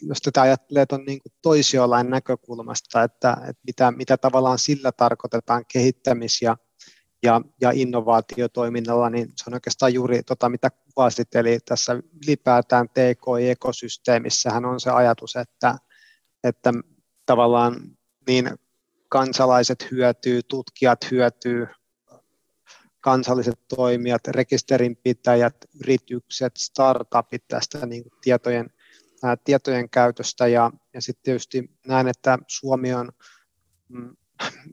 jos 0.08 0.22
tätä 0.22 0.42
ajattelee 0.42 0.86
tuon 0.86 1.06
niin 1.06 1.22
toisiolain 1.42 2.10
näkökulmasta, 2.10 3.04
että, 3.04 3.32
että 3.32 3.62
mitä, 3.68 3.92
mitä 3.92 4.18
tavallaan 4.18 4.60
sillä 4.60 4.92
tarkoitetaan 4.92 5.66
kehittämis- 5.74 6.42
ja, 6.42 6.58
ja, 7.24 7.42
ja 7.62 7.72
innovaatiotoiminnalla, 7.72 9.10
niin 9.10 9.28
se 9.36 9.44
on 9.48 9.54
oikeastaan 9.54 9.94
juuri 9.94 10.24
tota, 10.24 10.50
mitä 10.50 10.70
kuvasit, 10.70 11.36
eli 11.36 11.60
tässä 11.66 11.94
ylipäätään 11.94 12.90
TKI-ekosysteemissähän 12.90 14.66
on 14.66 14.80
se 14.80 14.90
ajatus, 14.90 15.36
että, 15.36 15.76
että 16.44 16.74
tavallaan 17.26 17.76
niin 18.28 18.50
kansalaiset 19.10 19.92
hyötyy, 19.92 20.42
tutkijat 20.44 21.00
hyötyy, 21.12 21.68
kansalliset 23.02 23.60
toimijat, 23.76 24.28
rekisterinpitäjät, 24.28 25.56
yritykset, 25.80 26.58
startupit 26.58 27.44
tästä 27.48 27.86
niin 27.86 28.04
tietojen 28.22 28.73
tietojen 29.44 29.90
käytöstä. 29.90 30.48
Ja, 30.48 30.72
ja 30.94 31.02
sitten 31.02 31.24
tietysti 31.24 31.72
näen, 31.88 32.08
että 32.08 32.38
Suomi 32.48 32.94
on 32.94 33.12
mm, 33.90 34.16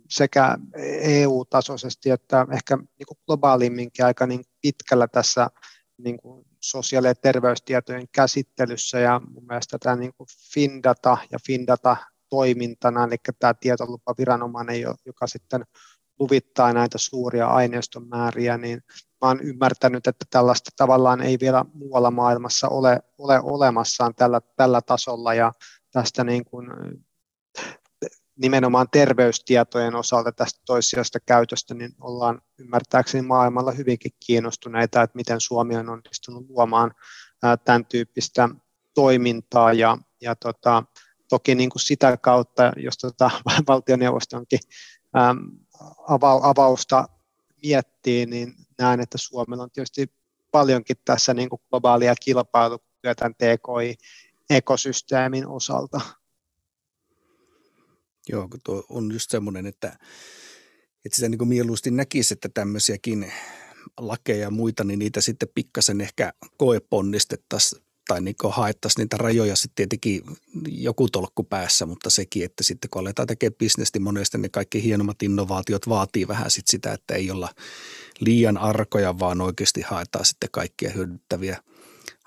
sekä 0.09 0.59
EU-tasoisesti 1.01 2.11
että 2.11 2.47
ehkä 2.53 2.77
niin 2.77 3.07
kuin 3.09 3.19
globaalimminkin 3.27 4.05
aika 4.05 4.27
niin 4.27 4.45
pitkällä 4.63 5.09
tässä 5.09 5.51
niin 5.99 6.17
kuin 6.17 6.47
sosiaali- 6.61 7.07
ja 7.07 7.15
terveystietojen 7.15 8.09
käsittelyssä. 8.13 8.99
Ja 8.99 9.21
mun 9.31 9.47
mielestä 9.47 9.79
tämä 9.79 9.97
niin 9.97 10.15
kuin 10.17 10.27
FinData 10.55 11.19
ja 11.33 11.39
FinData 11.47 11.97
toimintana, 12.29 13.05
eli 13.05 13.17
tämä 13.39 13.55
tietolupaviranomainen, 13.55 14.81
joka 14.81 15.27
sitten 15.27 15.65
luvittaa 16.19 16.73
näitä 16.73 16.99
suuria 16.99 17.47
aineistomääriä, 17.47 18.59
niin 18.59 18.83
mä 19.21 19.29
olen 19.29 19.41
ymmärtänyt, 19.41 20.07
että 20.07 20.25
tällaista 20.31 20.71
tavallaan 20.77 21.21
ei 21.21 21.37
vielä 21.41 21.65
muualla 21.75 22.11
maailmassa 22.11 22.69
ole, 22.69 23.01
ole 23.19 23.41
olemassaan 23.43 24.15
tällä, 24.15 24.41
tällä 24.57 24.81
tasolla. 24.81 25.35
Ja 25.35 25.53
tästä 25.93 26.25
niin 26.25 26.45
kuin 26.45 26.67
nimenomaan 28.37 28.87
terveystietojen 28.93 29.95
osalta 29.95 30.33
tästä 30.33 30.61
toissijaisesta 30.67 31.21
käytöstä, 31.21 31.75
niin 31.75 31.93
ollaan 32.01 32.43
ymmärtääkseni 32.59 33.23
maailmalla 33.23 33.73
hyvinkin 33.73 34.13
kiinnostuneita, 34.27 35.03
että 35.03 35.17
miten 35.17 35.41
Suomi 35.41 35.77
on 35.77 35.89
onnistunut 35.89 36.47
luomaan 36.49 36.95
tämän 37.65 37.85
tyyppistä 37.87 38.49
toimintaa. 38.95 39.73
Ja, 39.73 39.99
ja 40.21 40.37
tota, 40.37 40.85
toki 41.29 41.55
niin 41.55 41.71
kuin 41.71 41.83
sitä 41.83 42.17
kautta, 42.17 42.73
jos 42.77 42.99
tota, 42.99 43.31
valtioneuvostonkin 43.69 44.61
avausta 46.43 47.09
miettii, 47.63 48.27
niin 48.27 48.55
näen, 48.81 49.01
että 49.01 49.19
Suomella 49.19 49.65
on 49.65 49.71
tietysti 49.71 50.13
paljonkin 50.51 50.97
tässä 51.05 51.35
niin 51.35 51.49
kuin 51.49 51.63
globaalia 51.71 52.15
kilpailukykyä 52.15 53.15
tämän 53.15 53.35
TKI-ekosysteemin 53.35 55.47
osalta. 55.47 56.01
Joo, 58.29 58.49
tuo 58.65 58.85
on 58.89 59.13
just 59.13 59.31
semmoinen, 59.31 59.67
että, 59.67 59.89
että 61.05 61.17
sitä 61.17 61.29
niin 61.29 61.39
kuin 61.39 61.49
mieluusti 61.49 61.91
näkisi, 61.91 62.35
että 62.35 62.49
tämmöisiäkin 62.55 63.33
lakeja 63.99 64.41
ja 64.41 64.51
muita, 64.51 64.85
niin 64.85 64.99
niitä 64.99 65.21
sitten 65.21 65.49
pikkasen 65.55 66.01
ehkä 66.01 66.33
koeponnistettaisiin 66.57 67.83
tai 68.11 68.21
niin 68.21 68.35
haettaisiin 68.51 69.03
niitä 69.03 69.17
rajoja 69.17 69.57
sitten 69.57 69.75
tietenkin 69.75 70.23
joku 70.69 71.09
tolkku 71.09 71.45
päässä, 71.45 71.87
mutta 71.87 72.11
sekin, 72.11 72.45
että 72.45 72.63
sitten 72.63 72.91
kun 72.91 73.01
aletaan 73.01 73.27
tekemään 73.27 73.57
bisnesti, 73.59 73.99
niin 73.99 74.05
monesti 74.05 74.39
ne 74.39 74.49
kaikki 74.49 74.83
hienommat 74.83 75.23
innovaatiot 75.23 75.89
vaatii 75.89 76.29
vähän 76.29 76.51
sit 76.51 76.67
sitä, 76.67 76.93
että 76.93 77.15
ei 77.15 77.31
olla 77.31 77.49
liian 78.21 78.59
arkoja, 78.59 79.19
vaan 79.19 79.41
oikeasti 79.41 79.81
haetaan 79.81 80.25
sitten 80.25 80.49
kaikkia 80.53 80.91
hyödyttäviä 80.91 81.63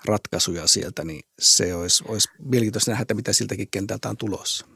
ratkaisuja 0.04 0.66
sieltä, 0.66 1.04
niin 1.04 1.22
se 1.38 1.74
olisi, 1.74 2.04
olisi 2.08 2.28
mielenkiintoista 2.38 2.90
nähdä, 2.90 3.02
että 3.02 3.14
mitä 3.14 3.32
siltäkin 3.32 3.68
kentältä 3.70 4.08
on 4.08 4.16
tulossa. 4.16 4.66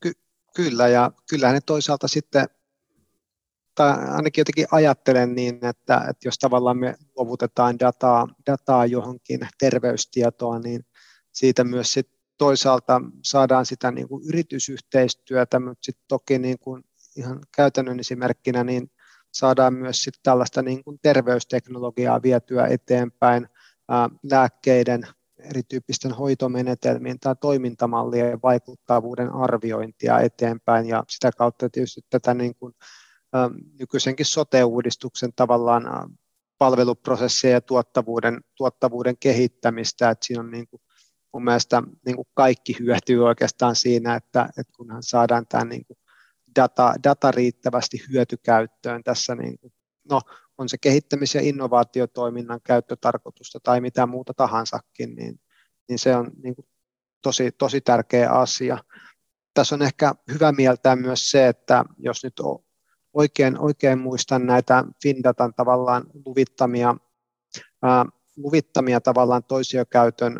Ky- 0.00 0.18
kyllä, 0.54 0.88
ja 0.88 1.10
kyllähän 1.30 1.54
ne 1.54 1.60
toisaalta 1.60 2.08
sitten 2.08 2.46
tai 3.76 4.08
ainakin 4.08 4.40
jotenkin 4.40 4.66
ajattelen 4.70 5.34
niin, 5.34 5.54
että, 5.54 5.96
että 5.96 6.28
jos 6.28 6.38
tavallaan 6.38 6.78
me 6.78 6.96
luovutetaan 7.16 7.78
dataa, 7.78 8.28
dataa 8.46 8.86
johonkin 8.86 9.40
terveystietoa, 9.58 10.58
niin 10.58 10.86
siitä 11.32 11.64
myös 11.64 11.92
sit 11.92 12.10
toisaalta 12.38 13.00
saadaan 13.22 13.66
sitä 13.66 13.90
niin 13.90 14.08
kuin 14.08 14.28
yritysyhteistyötä, 14.28 15.60
mutta 15.60 15.84
sitten 15.84 16.04
toki 16.08 16.38
niin 16.38 16.58
kuin 16.58 16.84
ihan 17.16 17.40
käytännön 17.56 18.00
esimerkkinä 18.00 18.64
niin 18.64 18.90
saadaan 19.32 19.74
myös 19.74 20.02
sit 20.02 20.14
tällaista 20.22 20.62
niin 20.62 20.84
kuin 20.84 20.98
terveysteknologiaa 21.02 22.22
vietyä 22.22 22.66
eteenpäin, 22.66 23.48
ää, 23.88 24.10
lääkkeiden, 24.30 25.02
erityyppisten 25.38 26.12
hoitomenetelmien 26.12 27.18
tai 27.18 27.36
toimintamallien 27.40 28.38
vaikuttavuuden 28.42 29.32
arviointia 29.32 30.20
eteenpäin 30.20 30.86
ja 30.86 31.04
sitä 31.08 31.30
kautta 31.38 31.70
tietysti 31.70 32.00
tätä 32.10 32.34
niin 32.34 32.54
kuin 32.54 32.74
nykyisenkin 33.78 34.26
sote-uudistuksen 34.26 35.32
tavallaan 35.36 36.10
palveluprosesseja 36.58 37.54
ja 37.54 37.60
tuottavuuden, 37.60 38.40
tuottavuuden 38.56 39.16
kehittämistä, 39.20 40.10
että 40.10 40.26
siinä 40.26 40.40
on 40.40 40.50
niin 40.50 40.68
kuin 40.68 40.82
mun 41.32 41.44
mielestä 41.44 41.82
niin 42.06 42.16
kuin 42.16 42.28
kaikki 42.34 42.76
hyötyy 42.80 43.26
oikeastaan 43.26 43.76
siinä, 43.76 44.14
että, 44.14 44.48
että 44.58 44.72
kunhan 44.76 45.02
saadaan 45.02 45.46
tämä 45.46 45.64
niin 45.64 45.86
kuin 45.86 45.98
data, 46.56 46.94
data 47.04 47.30
riittävästi 47.30 48.02
hyötykäyttöön 48.12 49.04
tässä, 49.04 49.34
niin 49.34 49.58
kuin, 49.58 49.72
no 50.10 50.20
on 50.58 50.68
se 50.68 50.76
kehittämis- 50.78 51.34
ja 51.34 51.40
innovaatiotoiminnan 51.40 52.60
käyttötarkoitusta 52.64 53.60
tai 53.62 53.80
mitä 53.80 54.06
muuta 54.06 54.34
tahansakin, 54.34 55.14
niin, 55.14 55.40
niin 55.88 55.98
se 55.98 56.16
on 56.16 56.30
niin 56.42 56.54
kuin 56.54 56.66
tosi, 57.22 57.52
tosi 57.52 57.80
tärkeä 57.80 58.30
asia. 58.30 58.78
Tässä 59.54 59.74
on 59.74 59.82
ehkä 59.82 60.14
hyvä 60.32 60.52
mieltää 60.52 60.96
myös 60.96 61.30
se, 61.30 61.48
että 61.48 61.84
jos 61.98 62.24
nyt 62.24 62.40
oikein, 63.16 63.58
oikein 63.58 63.98
muistan 63.98 64.46
näitä 64.46 64.84
Findatan 65.02 65.54
tavallaan 65.54 66.04
luvittamia, 66.26 66.96
ää, 67.82 68.04
luvittamia 68.36 69.00
tavallaan 69.00 69.44
toisiokäytön 69.44 70.34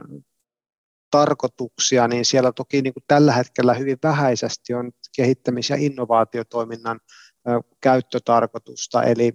tarkoituksia, 1.10 2.08
niin 2.08 2.24
siellä 2.24 2.52
toki 2.52 2.82
niin 2.82 2.94
kuin 2.94 3.04
tällä 3.06 3.32
hetkellä 3.32 3.74
hyvin 3.74 3.98
vähäisesti 4.02 4.74
on 4.74 4.92
kehittämis- 5.16 5.70
ja 5.70 5.76
innovaatiotoiminnan 5.76 7.00
ää, 7.46 7.60
käyttötarkoitusta, 7.80 9.02
eli, 9.02 9.32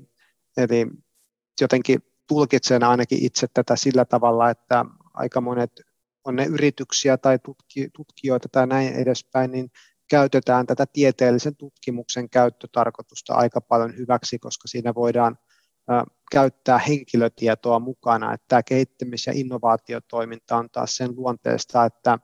eli 0.57 0.87
jotenkin 1.61 2.03
tulkitsen 2.27 2.83
ainakin 2.83 3.25
itse 3.25 3.47
tätä 3.53 3.75
sillä 3.75 4.05
tavalla, 4.05 4.49
että 4.49 4.85
aika 5.13 5.41
monet 5.41 5.71
on 6.23 6.35
ne 6.35 6.45
yrityksiä 6.45 7.17
tai 7.17 7.39
tutki, 7.39 7.89
tutkijoita 7.93 8.49
tai 8.51 8.67
näin 8.67 8.93
edespäin, 8.93 9.51
niin 9.51 9.71
käytetään 10.11 10.65
tätä 10.65 10.85
tieteellisen 10.93 11.55
tutkimuksen 11.55 12.29
käyttötarkoitusta 12.29 13.33
aika 13.33 13.61
paljon 13.61 13.97
hyväksi, 13.97 14.39
koska 14.39 14.67
siinä 14.67 14.93
voidaan 14.95 15.37
käyttää 16.31 16.77
henkilötietoa 16.77 17.79
mukana, 17.79 18.33
että 18.33 18.45
tämä 18.47 18.63
kehittämis- 18.63 19.27
ja 19.27 19.33
innovaatiotoiminta 19.35 20.57
on 20.57 20.69
taas 20.69 20.95
sen 20.95 21.15
luonteesta, 21.15 21.85
että, 21.85 22.19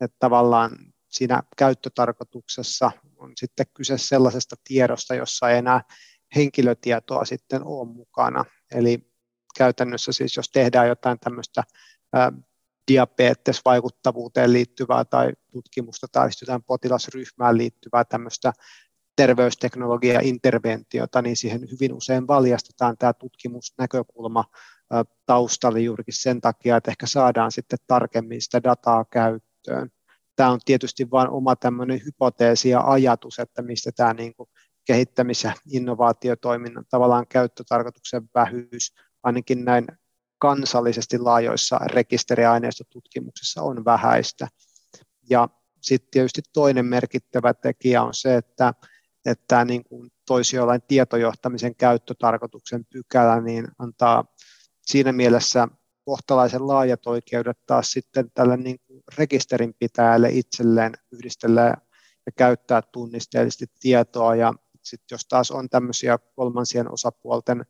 että 0.00 0.16
tavallaan 0.18 0.70
siinä 1.08 1.42
käyttötarkoituksessa 1.56 2.90
on 3.16 3.32
sitten 3.36 3.66
kyse 3.74 3.98
sellaisesta 3.98 4.56
tiedosta, 4.64 5.14
jossa 5.14 5.50
ei 5.50 5.58
enää 5.58 5.80
henkilötietoa 6.36 7.24
sitten 7.24 7.64
ole 7.64 7.88
mukana. 7.88 8.44
Eli 8.74 9.12
käytännössä 9.58 10.12
siis, 10.12 10.36
jos 10.36 10.50
tehdään 10.52 10.88
jotain 10.88 11.18
tämmöistä 11.20 11.62
diabetesvaikuttavuuteen 12.90 14.52
liittyvää 14.52 15.04
tai 15.04 15.32
tutkimusta 15.52 16.06
tai 16.12 16.28
jotain 16.40 16.62
potilasryhmään 16.62 17.58
liittyvää 17.58 18.04
tämmöistä 18.04 18.52
terveysteknologia-interventiota, 19.16 21.22
niin 21.22 21.36
siihen 21.36 21.60
hyvin 21.72 21.92
usein 21.92 22.26
valjastetaan 22.26 22.96
tämä 22.98 23.12
tutkimusnäkökulma 23.12 24.44
taustalle 25.26 25.80
juurikin 25.80 26.14
sen 26.16 26.40
takia, 26.40 26.76
että 26.76 26.90
ehkä 26.90 27.06
saadaan 27.06 27.52
sitten 27.52 27.78
tarkemmin 27.86 28.42
sitä 28.42 28.62
dataa 28.62 29.04
käyttöön. 29.04 29.90
Tämä 30.36 30.50
on 30.50 30.60
tietysti 30.64 31.10
vain 31.10 31.30
oma 31.30 31.56
tämmöinen 31.56 32.00
hypoteesi 32.04 32.68
ja 32.68 32.80
ajatus, 32.80 33.38
että 33.38 33.62
mistä 33.62 33.90
tämä 33.96 34.14
niin 34.14 34.34
kuin 34.34 34.48
kehittämis- 34.84 35.44
ja 35.44 35.52
innovaatiotoiminnan 35.72 36.84
tavallaan 36.90 37.26
käyttötarkoituksen 37.28 38.22
vähyys, 38.34 38.94
ainakin 39.22 39.64
näin 39.64 39.86
kansallisesti 40.40 41.18
laajoissa 41.18 41.78
rekisteriaineistotutkimuksissa 41.78 43.62
on 43.62 43.84
vähäistä. 43.84 44.48
Ja 45.30 45.48
sitten 45.80 46.10
tietysti 46.10 46.42
toinen 46.52 46.86
merkittävä 46.86 47.54
tekijä 47.54 48.02
on 48.02 48.14
se, 48.14 48.36
että, 48.36 48.74
että 49.26 49.64
niin 49.64 49.84
kuin 49.84 50.10
toisiolain 50.26 50.82
tietojohtamisen 50.88 51.74
käyttötarkoituksen 51.74 52.84
pykälä 52.84 53.40
niin 53.40 53.68
antaa 53.78 54.24
siinä 54.86 55.12
mielessä 55.12 55.68
kohtalaisen 56.04 56.66
laajat 56.66 57.06
oikeudet 57.06 57.58
taas 57.66 57.92
sitten 57.92 58.30
tälle 58.34 58.56
niin 58.56 58.76
kuin 58.86 59.02
rekisterinpitäjälle 59.18 60.28
itselleen 60.32 60.92
yhdistellä 61.12 61.74
ja 62.26 62.32
käyttää 62.36 62.82
tunnisteellisesti 62.82 63.66
tietoa. 63.80 64.34
Ja 64.34 64.52
sitten 64.82 65.14
jos 65.14 65.26
taas 65.26 65.50
on 65.50 65.68
tämmöisiä 65.68 66.18
kolmansien 66.36 66.92
osapuolten 66.92 67.66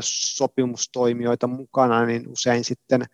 sopimustoimijoita 0.00 1.46
mukana, 1.46 2.06
niin 2.06 2.28
usein 2.28 2.64
sitten 2.64 3.04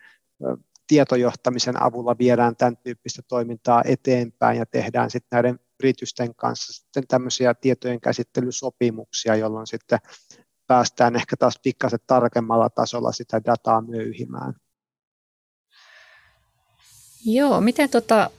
tietojohtamisen 0.86 1.82
avulla 1.82 2.18
viedään 2.18 2.56
tämän 2.56 2.76
tyyppistä 2.76 3.22
toimintaa 3.28 3.82
eteenpäin 3.84 4.58
ja 4.58 4.66
tehdään 4.66 5.10
sitten 5.10 5.36
näiden 5.36 5.60
yritysten 5.82 6.34
kanssa 6.34 6.72
sitten 6.72 7.06
tämmöisiä 7.08 7.54
tietojen 7.54 8.00
käsittelysopimuksia, 8.00 9.36
jolloin 9.36 9.66
sitten 9.66 9.98
päästään 10.66 11.16
ehkä 11.16 11.36
taas 11.36 11.60
pikkasen 11.62 11.98
tarkemmalla 12.06 12.70
tasolla 12.70 13.12
sitä 13.12 13.40
dataa 13.44 13.80
möyhimään. 13.80 14.54
Joo, 17.24 17.60
miten, 17.60 17.90
tota, 17.90 18.30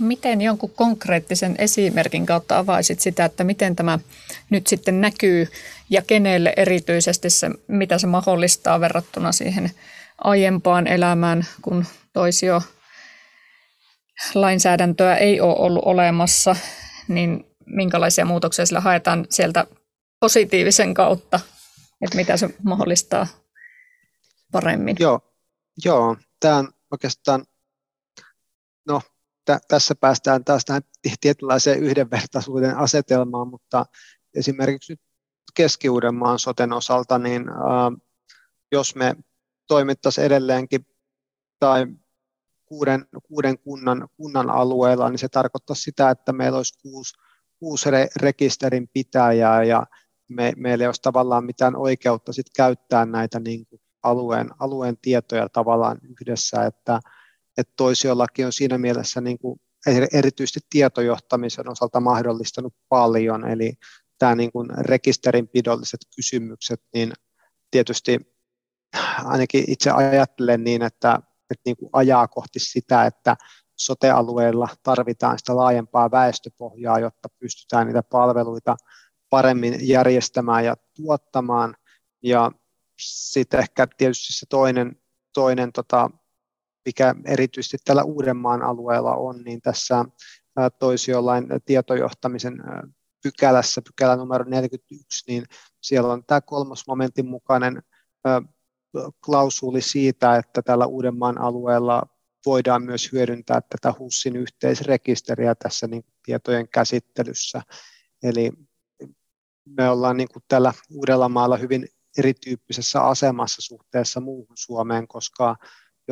miten 0.00 0.40
jonkun 0.40 0.70
konkreettisen 0.70 1.54
esimerkin 1.58 2.26
kautta 2.26 2.58
avaisit 2.58 3.00
sitä, 3.00 3.24
että 3.24 3.44
miten 3.44 3.76
tämä 3.76 3.98
nyt 4.50 4.66
sitten 4.66 5.00
näkyy 5.00 5.48
ja 5.90 6.02
kenelle 6.02 6.52
erityisesti 6.56 7.30
se, 7.30 7.50
mitä 7.68 7.98
se 7.98 8.06
mahdollistaa 8.06 8.80
verrattuna 8.80 9.32
siihen 9.32 9.70
aiempaan 10.18 10.86
elämään, 10.86 11.46
kun 11.62 11.86
toisio 12.12 12.62
lainsäädäntöä 14.34 15.16
ei 15.16 15.40
ole 15.40 15.56
ollut 15.58 15.84
olemassa, 15.84 16.56
niin 17.08 17.44
minkälaisia 17.66 18.24
muutoksia 18.24 18.66
sillä 18.66 18.80
haetaan 18.80 19.26
sieltä 19.30 19.66
positiivisen 20.20 20.94
kautta, 20.94 21.40
että 22.00 22.16
mitä 22.16 22.36
se 22.36 22.50
mahdollistaa 22.62 23.26
paremmin? 24.52 24.96
Joo, 25.00 25.20
joo. 25.84 26.16
tämä 26.40 26.56
on 26.56 26.72
oikeastaan, 26.90 27.44
no 28.88 29.02
t- 29.44 29.66
tässä 29.68 29.94
päästään 29.94 30.44
taas 30.44 30.64
tähän 30.64 30.82
tietynlaiseen 31.20 31.82
yhdenvertaisuuden 31.82 32.76
asetelmaan, 32.76 33.48
mutta 33.48 33.86
esimerkiksi 34.34 34.92
nyt 34.92 35.00
Keski-Uudenmaan 35.54 36.38
soten 36.38 36.72
osalta, 36.72 37.18
niin 37.18 37.48
äh, 37.48 37.56
jos 38.72 38.94
me 38.94 39.16
toimittaisiin 39.66 40.24
edelleenkin 40.24 40.86
tai 41.58 41.86
kuuden, 42.64 43.06
kuuden 43.22 43.58
kunnan, 43.58 44.08
kunnan 44.16 44.50
alueella, 44.50 45.10
niin 45.10 45.18
se 45.18 45.28
tarkoittaa 45.28 45.76
sitä, 45.76 46.10
että 46.10 46.32
meillä 46.32 46.56
olisi 46.56 46.78
kuusi, 46.82 47.14
kuusi 47.58 47.90
re, 47.90 48.08
rekisterin 48.16 48.88
pitäjää 48.88 49.64
ja 49.64 49.86
me, 50.28 50.52
meillä 50.56 50.82
ei 50.82 50.88
olisi 50.88 51.02
tavallaan 51.02 51.44
mitään 51.44 51.76
oikeutta 51.76 52.32
sit 52.32 52.46
käyttää 52.56 53.06
näitä 53.06 53.40
niin 53.40 53.66
kuin 53.66 53.80
alueen, 54.02 54.50
alueen 54.58 54.96
tietoja 55.02 55.48
tavallaan 55.48 55.98
yhdessä, 56.02 56.66
että, 56.66 57.00
että 57.58 57.72
toisiolaki 57.76 58.44
on 58.44 58.52
siinä 58.52 58.78
mielessä 58.78 59.20
niin 59.20 59.38
kuin 59.38 59.60
erityisesti 60.12 60.60
tietojohtamisen 60.70 61.70
osalta 61.70 62.00
mahdollistanut 62.00 62.74
paljon, 62.88 63.48
eli 63.48 63.72
tämä 64.18 64.34
niin 64.34 64.52
kuin 64.52 64.70
rekisterinpidolliset 64.78 66.00
kysymykset, 66.16 66.80
niin 66.94 67.12
tietysti 67.70 68.20
ainakin 69.24 69.64
itse 69.68 69.90
ajattelen 69.90 70.64
niin, 70.64 70.82
että, 70.82 71.14
että 71.50 71.62
niin 71.64 71.76
kuin 71.76 71.90
ajaa 71.92 72.28
kohti 72.28 72.58
sitä, 72.58 73.06
että 73.06 73.36
sotealueilla 73.76 74.68
tarvitaan 74.82 75.38
sitä 75.38 75.56
laajempaa 75.56 76.10
väestöpohjaa, 76.10 76.98
jotta 76.98 77.28
pystytään 77.38 77.86
niitä 77.86 78.02
palveluita 78.02 78.76
paremmin 79.30 79.88
järjestämään 79.88 80.64
ja 80.64 80.76
tuottamaan. 80.96 81.76
Ja 82.22 82.52
sitten 83.00 83.60
ehkä 83.60 83.86
tietysti 83.86 84.32
se 84.32 84.46
toinen, 84.46 84.96
toinen 85.34 85.72
tota, 85.72 86.10
mikä 86.84 87.14
erityisesti 87.24 87.76
tällä 87.84 88.02
Uudenmaan 88.02 88.62
alueella 88.62 89.16
on, 89.16 89.42
niin 89.42 89.60
tässä 89.60 90.04
toisiolain 90.78 91.46
tietojohtamisen 91.64 92.62
pykälässä, 93.22 93.82
pykälä 93.82 94.16
numero 94.16 94.44
41, 94.44 95.24
niin 95.26 95.44
siellä 95.80 96.12
on 96.12 96.24
tämä 96.24 96.40
kolmosmomentin 96.40 97.26
mukainen 97.26 97.82
klausuli 99.24 99.80
siitä, 99.80 100.36
että 100.36 100.62
tällä 100.62 100.86
Uudenmaan 100.86 101.40
alueella 101.40 102.02
voidaan 102.46 102.82
myös 102.82 103.12
hyödyntää 103.12 103.60
tätä 103.60 103.94
HUSin 103.98 104.36
yhteisrekisteriä 104.36 105.54
tässä 105.54 105.86
niin 105.86 106.04
tietojen 106.22 106.68
käsittelyssä. 106.68 107.62
Eli 108.22 108.52
me 109.64 109.88
ollaan 109.88 110.16
niin 110.16 110.28
kuin 110.32 110.42
tällä 110.48 110.72
Uudellamaalla 110.90 111.56
hyvin 111.56 111.88
erityyppisessä 112.18 113.02
asemassa 113.02 113.62
suhteessa 113.62 114.20
muuhun 114.20 114.56
Suomeen, 114.56 115.08
koska 115.08 115.56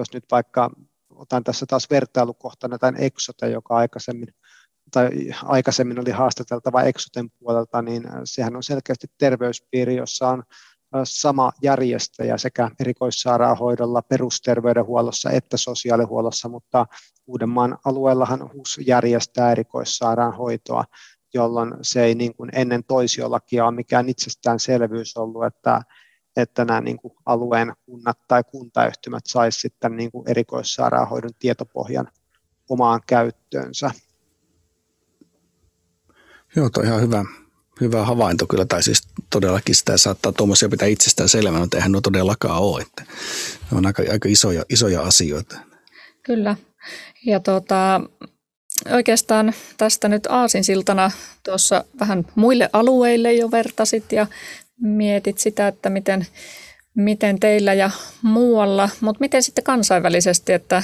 jos 0.00 0.14
nyt 0.14 0.24
vaikka 0.30 0.70
otan 1.14 1.44
tässä 1.44 1.66
taas 1.66 1.90
vertailukohtana 1.90 2.78
tämän 2.78 2.96
Exote, 2.96 3.48
joka 3.48 3.76
aikaisemmin 3.76 4.28
tai 4.90 5.10
aikaisemmin 5.44 6.00
oli 6.00 6.10
haastateltava 6.10 6.82
Exoten 6.82 7.30
puolelta, 7.30 7.82
niin 7.82 8.02
sehän 8.24 8.56
on 8.56 8.62
selkeästi 8.62 9.06
terveyspiiri, 9.18 9.96
jossa 9.96 10.28
on 10.28 10.42
sama 11.04 11.52
järjestäjä 11.62 12.38
sekä 12.38 12.70
erikoissairaanhoidolla, 12.80 14.02
perusterveydenhuollossa 14.02 15.30
että 15.30 15.56
sosiaalihuollossa, 15.56 16.48
mutta 16.48 16.86
Uudenmaan 17.26 17.78
alueellahan 17.84 18.50
HUS 18.54 18.80
järjestää 18.86 19.52
erikoissairaanhoitoa, 19.52 20.84
jolloin 21.34 21.74
se 21.82 22.04
ei 22.04 22.14
niin 22.14 22.34
kuin 22.34 22.50
ennen 22.54 22.84
toisiolakia 22.84 23.66
ole 23.66 23.74
mikään 23.74 24.08
itsestäänselvyys 24.08 25.16
ollut, 25.16 25.44
että, 25.44 25.82
että 26.40 26.64
nämä 26.64 26.80
niin 26.80 26.96
kuin 26.96 27.14
alueen 27.26 27.72
kunnat 27.86 28.18
tai 28.28 28.44
kuntayhtymät 28.44 29.26
saisivat 29.26 29.60
sitten 29.60 29.96
niin 29.96 30.10
kuin 30.10 30.30
erikoissairaanhoidon 30.30 31.30
tietopohjan 31.38 32.08
omaan 32.68 33.00
käyttöönsä. 33.06 33.90
Joo, 36.56 36.70
toi 36.70 36.84
ihan 36.84 37.00
hyvä, 37.00 37.24
hyvä 37.80 38.04
havainto 38.04 38.46
kyllä, 38.46 38.64
tai 38.64 38.82
siis 38.82 39.02
todellakin 39.30 39.74
sitä 39.74 39.96
saattaa 39.96 40.32
tuommoisia 40.32 40.68
pitää 40.68 40.88
itsestään 40.88 41.28
selvänä, 41.28 41.60
mutta 41.60 41.76
eihän 41.76 41.92
ne 41.92 42.00
todellakaan 42.02 42.62
ole. 42.62 42.82
Että 42.82 43.02
ne 43.70 43.78
on 43.78 43.86
aika, 43.86 44.02
aika 44.12 44.28
isoja, 44.28 44.62
isoja 44.68 45.02
asioita. 45.02 45.56
Kyllä. 46.22 46.56
Ja 47.26 47.40
tuota, 47.40 48.00
oikeastaan 48.92 49.52
tästä 49.76 50.08
nyt 50.08 50.26
aasinsiltana 50.28 51.10
tuossa 51.42 51.84
vähän 52.00 52.24
muille 52.34 52.70
alueille 52.72 53.32
jo 53.32 53.50
vertasit 53.50 54.12
ja 54.12 54.26
mietit 54.80 55.38
sitä, 55.38 55.68
että 55.68 55.90
miten, 55.90 56.26
miten 56.94 57.40
teillä 57.40 57.74
ja 57.74 57.90
muualla, 58.22 58.88
mutta 59.00 59.20
miten 59.20 59.42
sitten 59.42 59.64
kansainvälisesti, 59.64 60.52
että 60.52 60.82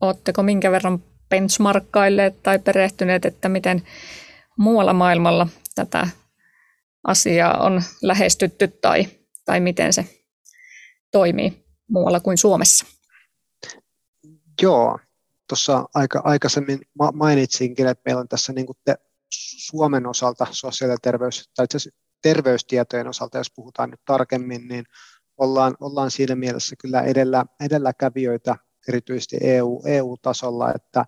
oletteko 0.00 0.42
minkä 0.42 0.70
verran 0.70 1.02
benchmarkkailleet 1.28 2.42
tai 2.42 2.58
perehtyneet, 2.58 3.24
että 3.24 3.48
miten 3.48 3.82
muualla 4.56 4.92
maailmalla 4.92 5.48
tätä 5.74 6.08
asiaa 7.04 7.58
on 7.58 7.82
lähestytty 8.02 8.68
tai, 8.68 9.06
tai 9.44 9.60
miten 9.60 9.92
se 9.92 10.06
toimii 11.12 11.64
muualla 11.88 12.20
kuin 12.20 12.38
Suomessa? 12.38 12.86
Joo, 14.62 14.98
tuossa 15.48 15.88
aika, 15.94 16.20
aikaisemmin 16.24 16.80
mainitsinkin, 17.12 17.86
että 17.86 18.02
meillä 18.04 18.20
on 18.20 18.28
tässä 18.28 18.52
niin 18.52 18.66
kuin 18.66 18.76
te, 18.84 18.96
Suomen 19.30 20.06
osalta 20.06 20.46
sosiaali- 20.50 20.94
ja 20.94 20.98
terveys, 21.02 21.50
tai 21.56 21.64
itse 21.64 21.90
terveystietojen 22.22 23.08
osalta, 23.08 23.38
jos 23.38 23.52
puhutaan 23.56 23.90
nyt 23.90 24.00
tarkemmin, 24.04 24.68
niin 24.68 24.84
ollaan, 25.38 25.76
ollaan 25.80 26.10
siinä 26.10 26.34
mielessä 26.34 26.76
kyllä 26.80 27.02
edellä, 27.02 27.44
edelläkävijöitä 27.60 28.56
erityisesti 28.88 29.36
EU, 29.40 29.82
EU-tasolla, 29.86 30.72
että, 30.74 31.04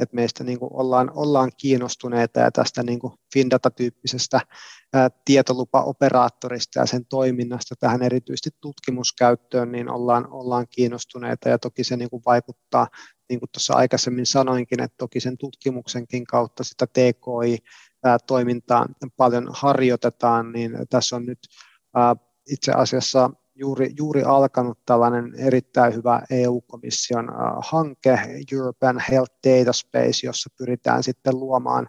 että 0.00 0.14
meistä 0.14 0.44
niin 0.44 0.58
kuin 0.58 0.70
ollaan, 0.72 1.10
ollaan 1.14 1.50
kiinnostuneita 1.56 2.40
ja 2.40 2.50
tästä 2.50 2.82
niin 2.82 2.98
kuin 2.98 3.12
Findata-tyyppisestä 3.34 4.40
tietolupaoperaattorista 5.24 6.78
ja 6.78 6.86
sen 6.86 7.06
toiminnasta 7.06 7.74
tähän 7.80 8.02
erityisesti 8.02 8.50
tutkimuskäyttöön, 8.60 9.72
niin 9.72 9.90
ollaan, 9.90 10.32
ollaan 10.32 10.66
kiinnostuneita. 10.70 11.48
Ja 11.48 11.58
toki 11.58 11.84
se 11.84 11.96
niin 11.96 12.10
kuin 12.10 12.22
vaikuttaa, 12.26 12.88
niin 13.28 13.40
kuin 13.40 13.50
tuossa 13.52 13.74
aikaisemmin 13.74 14.26
sanoinkin, 14.26 14.82
että 14.82 14.96
toki 14.98 15.20
sen 15.20 15.38
tutkimuksenkin 15.38 16.24
kautta 16.24 16.64
sitä 16.64 16.86
TKI-toimintaa 18.06 18.86
paljon 19.16 19.48
harjoitetaan, 19.50 20.52
niin 20.52 20.72
tässä 20.90 21.16
on 21.16 21.26
nyt 21.26 21.38
itse 22.50 22.72
asiassa 22.72 23.30
juuri, 23.54 23.90
juuri 23.98 24.22
alkanut 24.22 24.78
tällainen 24.86 25.34
erittäin 25.38 25.94
hyvä 25.94 26.22
EU-komission 26.30 27.28
hanke, 27.62 28.20
European 28.52 29.02
Health 29.10 29.32
Data 29.46 29.72
Space, 29.72 30.26
jossa 30.26 30.50
pyritään 30.58 31.02
sitten 31.02 31.40
luomaan 31.40 31.86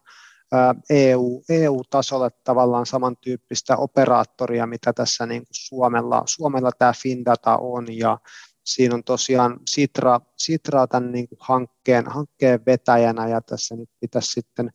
EU, 0.90 1.44
EU-tasolle 1.50 2.30
tavallaan 2.44 2.86
samantyyppistä 2.86 3.78
operaattoria, 3.78 4.68
mitä 4.68 4.94
tässä 4.94 5.26
niin 5.26 5.42
kuin 5.42 5.56
Suomella, 5.56 6.24
Suomella 6.26 6.72
tämä 6.72 6.94
Findata 7.02 7.58
on, 7.58 7.98
ja 7.98 8.18
siinä 8.66 8.96
on 8.96 9.04
tosiaan 9.04 9.60
Sitra, 9.70 10.20
Sitra 10.38 10.88
tämän 10.88 11.12
niin 11.12 11.28
kuin 11.30 11.40
hankkeen, 11.42 12.08
hankkeen 12.08 12.60
vetäjänä, 12.66 13.28
ja 13.28 13.42
tässä 13.42 13.76
nyt 13.76 13.90
pitäisi 14.00 14.32
sitten 14.32 14.72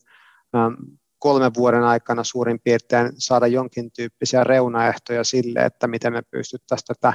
kolmen 1.23 1.53
vuoden 1.53 1.83
aikana 1.83 2.23
suurin 2.23 2.59
piirtein 2.59 3.11
saada 3.17 3.47
jonkin 3.47 3.91
tyyppisiä 3.91 4.43
reunaehtoja 4.43 5.23
sille, 5.23 5.59
että 5.59 5.87
miten 5.87 6.13
me 6.13 6.21
pystyttäisiin 6.31 6.87
tätä 6.87 7.13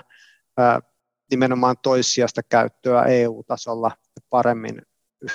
nimenomaan 1.31 1.77
toissijasta 1.83 2.43
käyttöä 2.43 3.03
EU-tasolla 3.03 3.91
paremmin 4.31 4.83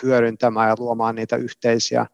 hyödyntämään 0.04 0.70
ja 0.70 0.76
luomaan 0.80 1.16
niitä 1.16 1.36
yhteisiä, 1.36 2.06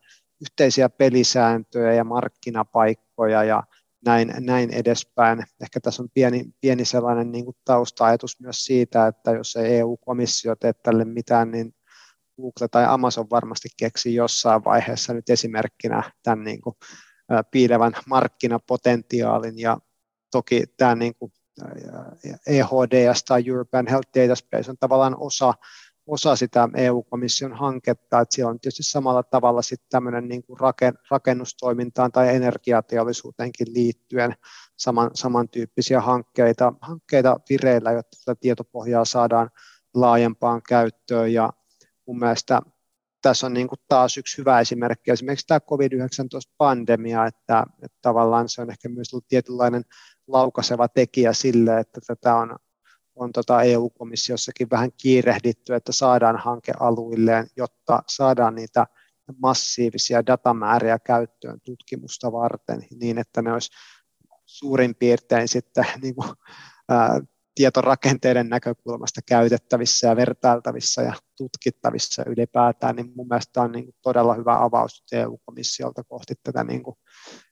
yhteisiä 0.42 0.90
pelisääntöjä 0.90 1.94
ja 1.94 2.04
markkinapaikkoja 2.04 3.44
ja 3.44 3.64
näin, 4.06 4.34
näin 4.40 4.74
edespäin. 4.74 5.44
Ehkä 5.62 5.80
tässä 5.80 6.04
on 6.04 6.10
pieni, 6.14 6.46
pieni 6.62 6.86
sellainen 6.86 7.32
niin 7.32 7.46
tausta-ajatus 7.66 8.40
myös 8.40 8.66
siitä, 8.66 9.08
että 9.08 9.32
jos 9.32 9.56
ei 9.56 9.78
EU-komissio 9.78 10.56
tee 10.56 10.74
tälle 10.74 11.06
mitään, 11.06 11.52
niin 11.52 11.74
Google 12.42 12.68
tai 12.72 12.86
Amazon 12.86 13.30
varmasti 13.30 13.70
keksi 13.78 14.16
jossain 14.16 14.64
vaiheessa 14.64 15.14
nyt 15.14 15.30
esimerkkinä 15.30 16.12
tämän 16.24 16.44
niin 16.44 16.62
kuin, 16.62 16.76
piilevän 17.52 17.94
markkinapotentiaalin. 18.08 19.60
Ja 19.60 19.78
toki 20.32 20.64
tämä 20.78 20.96
niin 20.96 21.16
kuin, 21.20 21.32
EHDS 22.48 23.24
tai 23.24 23.44
European 23.48 23.88
Health 23.88 24.10
Data 24.16 24.36
Space 24.36 24.72
on 24.72 24.78
tavallaan 24.80 25.16
osa, 25.20 25.54
osa 26.08 26.36
sitä 26.36 26.70
EU-komission 26.76 27.54
hanketta, 27.54 28.20
että 28.20 28.36
siellä 28.36 28.50
on 28.50 28.60
tietysti 28.60 28.84
samalla 28.84 29.24
tavalla 29.24 29.62
sitten 29.62 29.90
tämmöinen 29.90 30.28
niin 30.28 30.44
kuin 30.44 30.60
rakennustoimintaan 31.12 32.12
tai 32.12 32.36
energiateollisuuteenkin 32.36 33.68
liittyen 33.74 34.36
saman, 34.78 35.12
samantyyppisiä 35.14 36.02
hankkeita, 36.02 36.74
hankkeita 36.82 37.40
vireillä, 37.50 37.92
jotta 37.92 38.18
tätä 38.26 38.40
tietopohjaa 38.42 39.06
saadaan 39.06 39.50
laajempaan 39.94 40.62
käyttöön. 40.70 41.34
Ja 41.34 41.54
mun 42.10 42.20
mielestä 42.20 42.62
tässä 43.22 43.46
on 43.46 43.54
niin 43.54 43.68
kuin 43.68 43.80
taas 43.88 44.18
yksi 44.18 44.38
hyvä 44.38 44.60
esimerkki, 44.60 45.12
esimerkiksi 45.12 45.48
tämä 45.48 45.60
COVID-19-pandemia, 45.60 47.26
että, 47.26 47.66
että 47.84 47.98
tavallaan 48.02 48.50
se 48.50 48.62
on 48.62 48.70
ehkä 48.70 48.90
myös 48.90 49.14
ollut 49.14 49.28
tietynlainen 49.28 49.84
laukaseva 50.28 50.88
tekijä 50.88 51.34
sille, 51.34 51.80
että 51.80 52.02
tätä 52.08 52.36
on, 52.36 52.56
on 53.16 53.32
tota 53.32 53.62
EU-komissiossakin 53.62 54.70
vähän 54.70 54.92
kiirehditty, 55.02 55.76
että 55.76 55.92
saadaan 55.92 56.38
hanke 56.38 56.72
aluilleen, 56.80 57.48
jotta 57.58 58.04
saadaan 58.08 58.56
niitä 58.56 58.88
massiivisia 59.42 60.26
datamääriä 60.26 61.00
käyttöön 61.00 61.62
tutkimusta 61.64 62.32
varten 62.32 62.86
niin, 63.00 63.18
että 63.18 63.42
ne 63.42 63.54
olisi 63.54 63.72
suurin 64.46 64.96
piirtein 64.96 65.48
sitten 65.48 65.86
niin 66.02 66.16
kuin, 66.16 66.30
ää, 66.90 67.22
tietorakenteiden 67.60 68.50
näkökulmasta 68.50 69.22
käytettävissä 69.26 70.08
ja 70.08 70.16
vertailtavissa 70.16 71.02
ja 71.02 71.14
tutkittavissa 71.38 72.24
ylipäätään, 72.26 72.96
niin 72.96 73.12
mun 73.16 73.28
mielestä 73.28 73.54
tämä 73.54 73.64
on 73.64 73.72
niin 73.72 73.86
kuin 73.86 73.96
todella 74.02 74.34
hyvä 74.34 74.64
avaus 74.64 75.04
EU-komissiolta 75.12 76.04
kohti 76.04 76.34
tätä 76.44 76.64
niin 76.64 76.84
kuin 76.84 76.96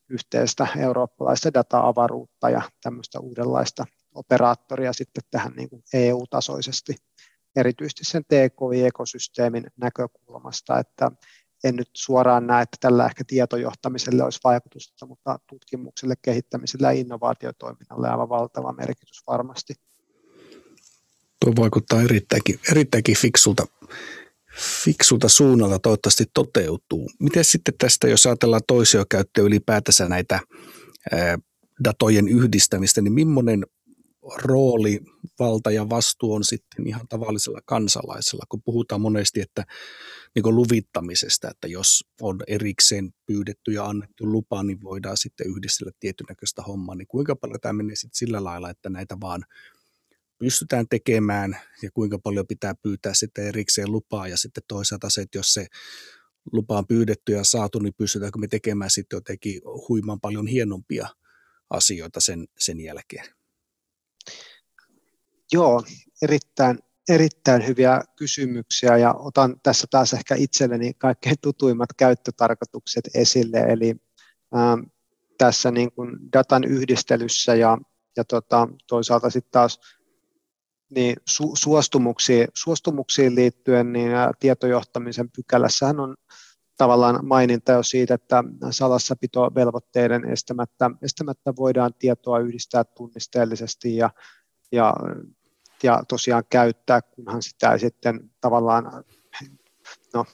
yhteistä 0.09 0.67
eurooppalaista 0.77 1.53
data-avaruutta 1.53 2.49
ja 2.49 2.61
tämmöistä 2.83 3.19
uudenlaista 3.19 3.85
operaattoria 4.15 4.93
sitten 4.93 5.23
tähän 5.31 5.53
niin 5.53 5.69
kuin 5.69 5.83
EU-tasoisesti, 5.93 6.95
erityisesti 7.55 8.03
sen 8.05 8.23
TKI-ekosysteemin 8.23 9.67
näkökulmasta, 9.77 10.79
että 10.79 11.11
en 11.63 11.75
nyt 11.75 11.89
suoraan 11.93 12.47
näe, 12.47 12.63
että 12.63 12.77
tällä 12.79 13.05
ehkä 13.05 13.23
tietojohtamiselle 13.27 14.23
olisi 14.23 14.39
vaikutusta, 14.43 15.05
mutta 15.05 15.39
tutkimukselle, 15.49 16.15
kehittämiselle 16.21 16.87
ja 16.87 16.91
innovaatiotoiminnalle 16.91 18.09
aivan 18.09 18.29
valtava 18.29 18.73
merkitys 18.73 19.23
varmasti. 19.27 19.73
Tuo 21.45 21.53
vaikuttaa 21.55 22.01
erittäinkin, 22.01 22.59
erittäinkin 22.71 23.17
fiksulta, 23.17 23.65
fiksulta 24.83 25.29
suunnalla 25.29 25.79
toivottavasti 25.79 26.25
toteutuu. 26.33 27.11
Miten 27.19 27.45
sitten 27.45 27.73
tästä, 27.77 28.07
jos 28.07 28.25
ajatellaan 28.25 28.61
toisiokäyttöä 28.67 29.43
ylipäätänsä 29.43 30.09
näitä 30.09 30.39
ää, 31.11 31.37
datojen 31.83 32.27
yhdistämistä, 32.27 33.01
niin 33.01 33.13
millainen 33.13 33.65
rooli, 34.35 34.99
valta 35.39 35.71
ja 35.71 35.89
vastuu 35.89 36.33
on 36.33 36.43
sitten 36.43 36.87
ihan 36.87 37.07
tavallisella 37.07 37.59
kansalaisella, 37.65 38.43
kun 38.49 38.61
puhutaan 38.65 39.01
monesti, 39.01 39.41
että 39.41 39.63
niin 40.35 40.43
kuin 40.43 40.55
luvittamisesta, 40.55 41.49
että 41.49 41.67
jos 41.67 42.03
on 42.21 42.39
erikseen 42.47 43.13
pyydetty 43.25 43.71
ja 43.71 43.85
annettu 43.85 44.31
lupa, 44.31 44.63
niin 44.63 44.83
voidaan 44.83 45.17
sitten 45.17 45.47
yhdistellä 45.47 45.91
tietynäköistä 45.99 46.61
hommaa, 46.61 46.95
niin 46.95 47.07
kuinka 47.07 47.35
paljon 47.35 47.59
tämä 47.59 47.73
menee 47.73 47.95
sitten 47.95 48.17
sillä 48.17 48.43
lailla, 48.43 48.69
että 48.69 48.89
näitä 48.89 49.17
vaan 49.21 49.43
pystytään 50.39 50.87
tekemään 50.89 51.57
ja 51.81 51.91
kuinka 51.91 52.19
paljon 52.19 52.47
pitää 52.47 52.75
pyytää 52.75 53.13
sitten 53.13 53.47
erikseen 53.47 53.91
lupaa. 53.91 54.27
Ja 54.27 54.37
sitten 54.37 54.63
toisaalta 54.67 55.09
se, 55.09 55.21
että 55.21 55.37
jos 55.37 55.53
se 55.53 55.67
lupa 56.51 56.77
on 56.77 56.87
pyydetty 56.87 57.31
ja 57.31 57.43
saatu, 57.43 57.79
niin 57.79 57.93
pystytäänkö 57.97 58.39
me 58.39 58.47
tekemään 58.47 58.89
sitten 58.89 59.17
jotenkin 59.17 59.61
huiman 59.89 60.19
paljon 60.19 60.47
hienompia 60.47 61.07
asioita 61.69 62.19
sen, 62.19 62.47
sen 62.59 62.79
jälkeen? 62.79 63.25
Joo, 65.51 65.83
erittäin, 66.21 66.79
erittäin 67.09 67.67
hyviä 67.67 68.01
kysymyksiä. 68.15 68.97
Ja 68.97 69.13
otan 69.13 69.59
tässä 69.63 69.87
taas 69.91 70.13
ehkä 70.13 70.35
itselleni 70.35 70.93
kaikkein 70.93 71.35
tutuimmat 71.41 71.89
käyttötarkoitukset 71.97 73.09
esille, 73.13 73.59
eli 73.59 73.95
ähm, 74.55 74.79
tässä 75.37 75.71
niin 75.71 75.91
kuin 75.91 76.17
datan 76.33 76.63
yhdistelyssä 76.63 77.55
ja, 77.55 77.77
ja 78.17 78.23
tota, 78.23 78.67
toisaalta 78.87 79.29
sitten 79.29 79.51
taas 79.51 79.79
niin 80.89 81.15
su, 81.25 81.51
suostumuksiin, 81.55 82.47
suostumuksiin 82.53 83.35
liittyen 83.35 83.93
niin 83.93 84.11
tietojohtamisen 84.39 85.29
pykälässähän 85.35 85.99
on 85.99 86.15
tavallaan 86.77 87.25
maininta 87.25 87.71
jo 87.71 87.83
siitä, 87.83 88.13
että 88.13 88.43
salassapitovelvoitteiden 88.71 90.25
estämättä, 90.25 90.91
estämättä 91.01 91.53
voidaan 91.55 91.93
tietoa 91.99 92.39
yhdistää 92.39 92.83
tunnisteellisesti 92.83 93.95
ja, 93.95 94.09
ja, 94.71 94.93
ja 95.83 96.03
tosiaan 96.07 96.43
käyttää, 96.49 97.01
kunhan 97.01 97.41
sitä 97.41 97.77
sitten 97.77 98.31
tavallaan, 98.41 99.03
no 100.13 100.25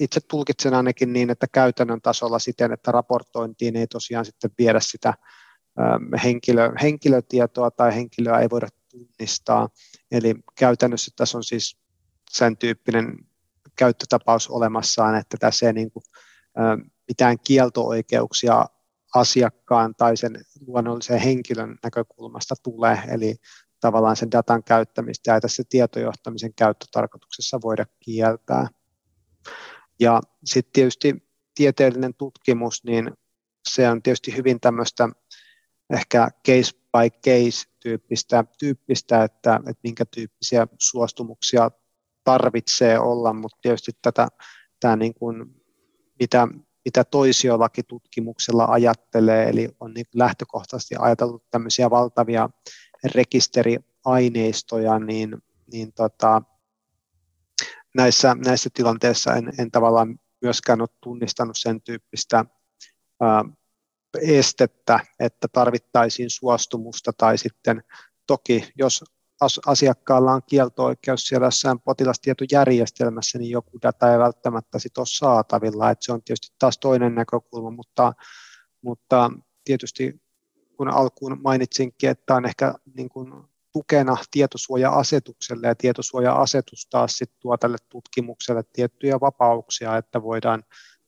itse 0.00 0.20
tulkitsen 0.20 0.74
ainakin 0.74 1.12
niin, 1.12 1.30
että 1.30 1.46
käytännön 1.52 2.00
tasolla 2.00 2.38
siten, 2.38 2.72
että 2.72 2.92
raportointiin 2.92 3.76
ei 3.76 3.86
tosiaan 3.86 4.24
sitten 4.24 4.50
viedä 4.58 4.80
sitä 4.80 5.14
henkilö, 6.24 6.72
henkilötietoa 6.82 7.70
tai 7.70 7.94
henkilöä 7.94 8.40
ei 8.40 8.50
voida 8.50 8.68
tunnistaa. 8.92 9.68
Eli 10.10 10.34
käytännössä 10.58 11.10
tässä 11.16 11.38
on 11.38 11.44
siis 11.44 11.76
sen 12.30 12.56
tyyppinen 12.56 13.18
käyttötapaus 13.76 14.48
olemassaan, 14.48 15.14
että 15.14 15.36
tässä 15.40 15.66
ei 15.66 15.72
niin 15.72 15.90
kuin, 15.90 16.02
mitään 17.08 17.38
kieltooikeuksia 17.38 18.66
asiakkaan 19.14 19.94
tai 19.94 20.16
sen 20.16 20.44
luonnollisen 20.66 21.18
henkilön 21.18 21.78
näkökulmasta 21.82 22.54
tule, 22.62 23.02
eli 23.08 23.36
tavallaan 23.80 24.16
sen 24.16 24.30
datan 24.30 24.64
käyttämistä 24.64 25.32
ja 25.32 25.40
tässä 25.40 25.62
tietojohtamisen 25.68 26.54
käyttötarkoituksessa 26.54 27.58
voida 27.62 27.86
kieltää. 28.00 28.68
Ja 30.00 30.20
sitten 30.44 30.72
tietysti 30.72 31.28
tieteellinen 31.54 32.14
tutkimus, 32.14 32.84
niin 32.84 33.10
se 33.68 33.90
on 33.90 34.02
tietysti 34.02 34.36
hyvin 34.36 34.60
tämmöistä 34.60 35.08
ehkä 35.92 36.28
case 36.48 36.72
by 36.92 37.10
case 37.10 37.68
tyyppistä, 37.80 38.44
tyyppistä 38.58 39.24
että, 39.24 39.56
että 39.56 39.80
minkä 39.82 40.04
tyyppisiä 40.04 40.66
suostumuksia 40.78 41.70
tarvitsee 42.24 42.98
olla, 42.98 43.32
mutta 43.32 43.58
tietysti 43.62 43.92
tätä, 44.02 44.28
tämä 44.80 44.96
niin 44.96 45.14
kuin, 45.14 45.62
mitä, 46.20 46.48
mitä 46.84 47.04
toisiolakitutkimuksella 47.04 48.64
ajattelee, 48.64 49.48
eli 49.48 49.68
on 49.80 49.94
niin 49.94 50.06
lähtökohtaisesti 50.14 50.94
ajateltu 50.98 51.44
tämmöisiä 51.50 51.90
valtavia 51.90 52.50
rekisteriaineistoja, 53.14 54.98
niin, 54.98 55.36
niin 55.72 55.92
tota, 55.92 56.42
näissä, 57.94 58.36
näissä 58.44 58.70
tilanteissa 58.74 59.34
en, 59.34 59.52
en 59.58 59.70
tavallaan 59.70 60.18
myöskään 60.42 60.80
ole 60.80 60.88
tunnistanut 61.00 61.56
sen 61.58 61.80
tyyppistä 61.82 62.44
ää, 63.20 63.44
estettä, 64.20 65.00
että 65.18 65.48
tarvittaisiin 65.48 66.30
suostumusta 66.30 67.12
tai 67.12 67.38
sitten 67.38 67.82
toki, 68.26 68.72
jos 68.78 69.04
asiakkaalla 69.66 70.32
on 70.32 70.42
kielto-oikeus 70.46 71.26
siellä 71.26 71.46
jossain 71.46 71.80
potilastietojärjestelmässä, 71.80 73.38
niin 73.38 73.50
joku 73.50 73.78
data 73.82 74.12
ei 74.12 74.18
välttämättä 74.18 74.78
sit 74.78 74.98
ole 74.98 75.06
saatavilla. 75.08 75.90
Et 75.90 76.02
se 76.02 76.12
on 76.12 76.22
tietysti 76.22 76.56
taas 76.58 76.78
toinen 76.78 77.14
näkökulma, 77.14 77.70
mutta, 77.70 78.12
mutta 78.82 79.30
tietysti 79.64 80.22
kun 80.76 80.88
alkuun 80.88 81.40
mainitsinkin, 81.44 82.10
että 82.10 82.34
on 82.34 82.44
ehkä 82.44 82.74
niin 82.94 83.08
kuin 83.08 83.32
tukena 83.72 84.16
tietosuoja-asetukselle 84.30 85.66
ja 85.66 85.74
tietosuoja-asetus 85.74 86.86
taas 86.90 87.18
sit 87.18 87.30
tuo 87.40 87.56
tälle 87.56 87.76
tutkimukselle 87.88 88.62
tiettyjä 88.72 89.20
vapauksia, 89.20 89.96
että 89.96 90.22
voidaan, 90.22 90.62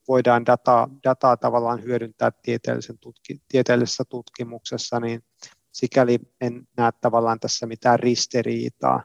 voidaan 0.09 0.47
dataa, 0.47 0.89
dataa 1.05 1.37
tavallaan 1.37 1.83
hyödyntää 1.83 2.31
tieteellisen 2.31 2.99
tutki, 2.99 3.43
tieteellisessä 3.49 4.05
tutkimuksessa, 4.09 5.01
niin 5.01 5.25
sikäli 5.73 6.19
en 6.41 6.69
näe 6.77 6.91
tavallaan 7.01 7.41
tässä 7.41 7.67
mitään 7.67 8.01
ristiriitaa, 8.01 9.05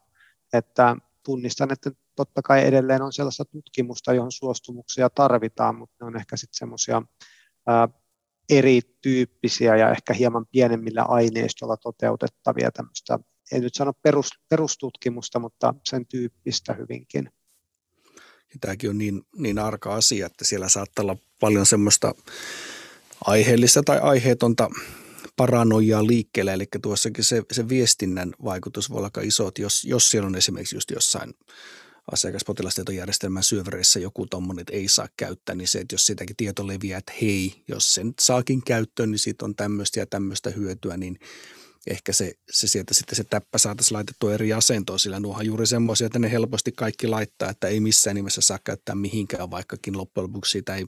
että 0.54 0.96
tunnistan, 1.24 1.72
että 1.72 1.92
totta 2.16 2.42
kai 2.42 2.66
edelleen 2.66 3.02
on 3.02 3.14
sellaista 3.14 3.46
tutkimusta, 3.46 4.14
johon 4.14 4.32
suostumuksia 4.32 5.10
tarvitaan, 5.10 5.76
mutta 5.76 5.96
ne 6.02 6.08
on 6.08 6.16
ehkä 6.16 6.38
sitten 6.38 6.58
semmoisia 6.58 7.02
erityyppisiä 8.50 9.76
ja 9.76 9.92
ehkä 9.92 10.14
hieman 10.14 10.46
pienemmillä 10.52 11.04
aineistolla 11.04 11.78
toteutettavia 11.78 12.72
tämmöistä, 12.72 13.20
en 13.52 13.62
nyt 13.62 13.74
sano 13.74 13.94
perus, 13.94 14.30
perustutkimusta, 14.50 15.40
mutta 15.40 15.74
sen 15.84 16.06
tyyppistä 16.06 16.74
hyvinkin. 16.74 17.32
Ja 18.54 18.60
tämäkin 18.62 18.90
on 18.90 18.98
niin, 18.98 19.22
niin 19.38 19.60
arka 19.60 19.96
asia, 19.96 20.26
että 20.26 20.46
siellä 20.46 20.70
saattaa 20.70 21.04
olla 21.04 21.18
paljon 21.40 21.66
semmoista 21.66 22.16
aiheellista 23.26 23.84
tai 23.84 24.00
aiheetonta 24.00 24.70
paranoijaa 25.36 26.08
liikkeelle, 26.08 26.54
eli 26.54 26.68
tuossakin 26.82 27.24
se, 27.24 27.44
se 27.52 27.70
viestinnän 27.70 28.34
vaikutus 28.44 28.90
voi 28.90 28.98
olla 28.98 29.08
aika 29.08 29.22
iso, 29.22 29.52
jos, 29.60 29.84
jos 29.84 30.12
siellä 30.12 30.28
on 30.28 30.36
esimerkiksi 30.36 30.76
just 30.76 30.92
jossain 30.92 31.34
asiakaspotilastietojärjestelmän 32.12 33.44
syövereissä 33.44 34.00
joku 34.00 34.26
tuommoinen, 34.26 34.62
että 34.62 34.74
ei 34.74 34.88
saa 34.88 35.08
käyttää, 35.18 35.56
niin 35.56 35.68
se, 35.68 35.80
että 35.80 35.94
jos 35.94 36.06
sitäkin 36.06 36.36
tieto 36.36 36.68
leviää, 36.68 36.98
että 36.98 37.14
hei, 37.22 37.64
jos 37.68 37.94
sen 37.94 38.14
saakin 38.20 38.64
käyttöön, 38.64 39.12
niin 39.12 39.20
siitä 39.20 39.46
on 39.46 39.56
tämmöistä 39.56 40.00
ja 40.00 40.06
tämmöistä 40.06 40.50
hyötyä, 40.50 40.98
niin 40.98 41.20
ehkä 41.88 42.14
se, 42.14 42.34
se 42.52 42.68
sieltä 42.68 42.94
sitten 42.94 43.16
se 43.16 43.24
täppä 43.24 43.58
saataisiin 43.58 43.96
laitettua 43.96 44.34
eri 44.34 44.54
asentoon, 44.54 45.00
sillä 45.00 45.20
nuohan 45.20 45.46
juuri 45.46 45.68
semmoisia, 45.68 46.06
että 46.06 46.20
ne 46.20 46.32
helposti 46.32 46.72
kaikki 46.72 47.08
laittaa, 47.08 47.50
että 47.50 47.68
ei 47.68 47.80
missään 47.80 48.16
nimessä 48.16 48.42
saa 48.42 48.60
käyttää 48.64 48.96
mihinkään, 48.96 49.52
vaikkakin 49.52 49.98
loppujen 49.98 50.24
lopuksi 50.24 50.52
siitä 50.52 50.76
ei 50.76 50.86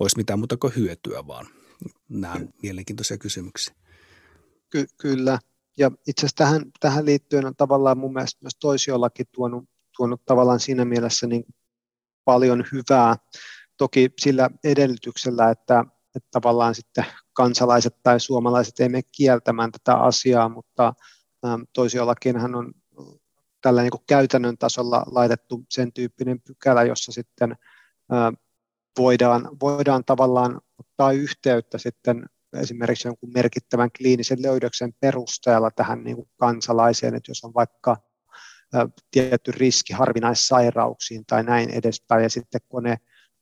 olisi 0.00 0.16
mitään 0.16 0.38
muuta 0.38 0.56
kuin 0.56 0.72
hyötyä, 0.76 1.26
vaan 1.26 1.46
nämä 2.08 2.32
on 2.32 2.48
mielenkiintoisia 2.62 3.18
kysymyksiä. 3.18 3.74
Ky- 4.70 4.86
kyllä. 4.96 5.38
Ja 5.78 5.90
itse 6.06 6.20
asiassa 6.20 6.36
tähän, 6.36 6.62
tähän 6.80 7.04
liittyen 7.04 7.46
on 7.46 7.56
tavallaan 7.56 7.98
mun 7.98 8.12
mielestä 8.12 8.38
myös 8.42 8.56
toisiolakin 8.60 9.26
tuonut, 9.32 9.64
tuonut 9.96 10.24
tavallaan 10.24 10.60
siinä 10.60 10.84
mielessä 10.84 11.26
niin 11.26 11.44
paljon 12.24 12.64
hyvää. 12.72 13.16
Toki 13.76 14.10
sillä 14.20 14.50
edellytyksellä, 14.64 15.50
että, 15.50 15.84
että 16.16 16.28
tavallaan 16.30 16.74
sitten 16.74 17.06
kansalaiset 17.32 17.96
tai 18.02 18.20
suomalaiset 18.20 18.80
ei 18.80 18.88
mene 18.88 19.02
kieltämään 19.16 19.72
tätä 19.72 19.94
asiaa, 19.94 20.48
mutta 20.48 20.94
toisiolakinhan 21.72 22.54
on 22.54 22.72
tällä 23.60 23.82
niin 23.82 23.90
kuin 23.90 24.04
käytännön 24.06 24.58
tasolla 24.58 25.04
laitettu 25.10 25.64
sen 25.68 25.92
tyyppinen 25.92 26.40
pykälä, 26.40 26.82
jossa 26.82 27.12
sitten 27.12 27.56
voidaan, 28.98 29.48
voidaan 29.60 30.04
tavallaan 30.04 30.60
ottaa 30.78 31.12
yhteyttä 31.12 31.78
sitten 31.78 32.26
esimerkiksi 32.56 33.08
jonkun 33.08 33.32
merkittävän 33.34 33.90
kliinisen 33.98 34.42
löydöksen 34.42 34.94
perusteella 35.00 35.70
tähän 35.70 36.04
niin 36.04 36.16
kuin 36.16 36.28
kansalaiseen, 36.36 37.14
että 37.14 37.30
jos 37.30 37.44
on 37.44 37.54
vaikka 37.54 37.96
tietty 39.10 39.52
riski 39.52 39.92
harvinaissairauksiin 39.92 41.26
tai 41.26 41.42
näin 41.42 41.70
edespäin, 41.70 42.22
ja 42.22 42.30
sitten 42.30 42.60
kone, 42.68 42.96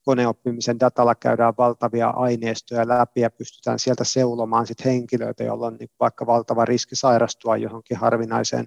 koneoppimisen 0.04 0.80
datalla 0.80 1.14
käydään 1.14 1.54
valtavia 1.58 2.08
aineistoja 2.08 2.88
läpi 2.88 3.20
ja 3.20 3.30
pystytään 3.30 3.78
sieltä 3.78 4.04
seulomaan 4.04 4.66
sit 4.66 4.84
henkilöitä, 4.84 5.44
joilla 5.44 5.66
on 5.66 5.76
niin 5.76 5.90
vaikka 6.00 6.26
valtava 6.26 6.64
riski 6.64 6.96
sairastua 6.96 7.56
johonkin 7.56 7.96
harvinaiseen 7.96 8.66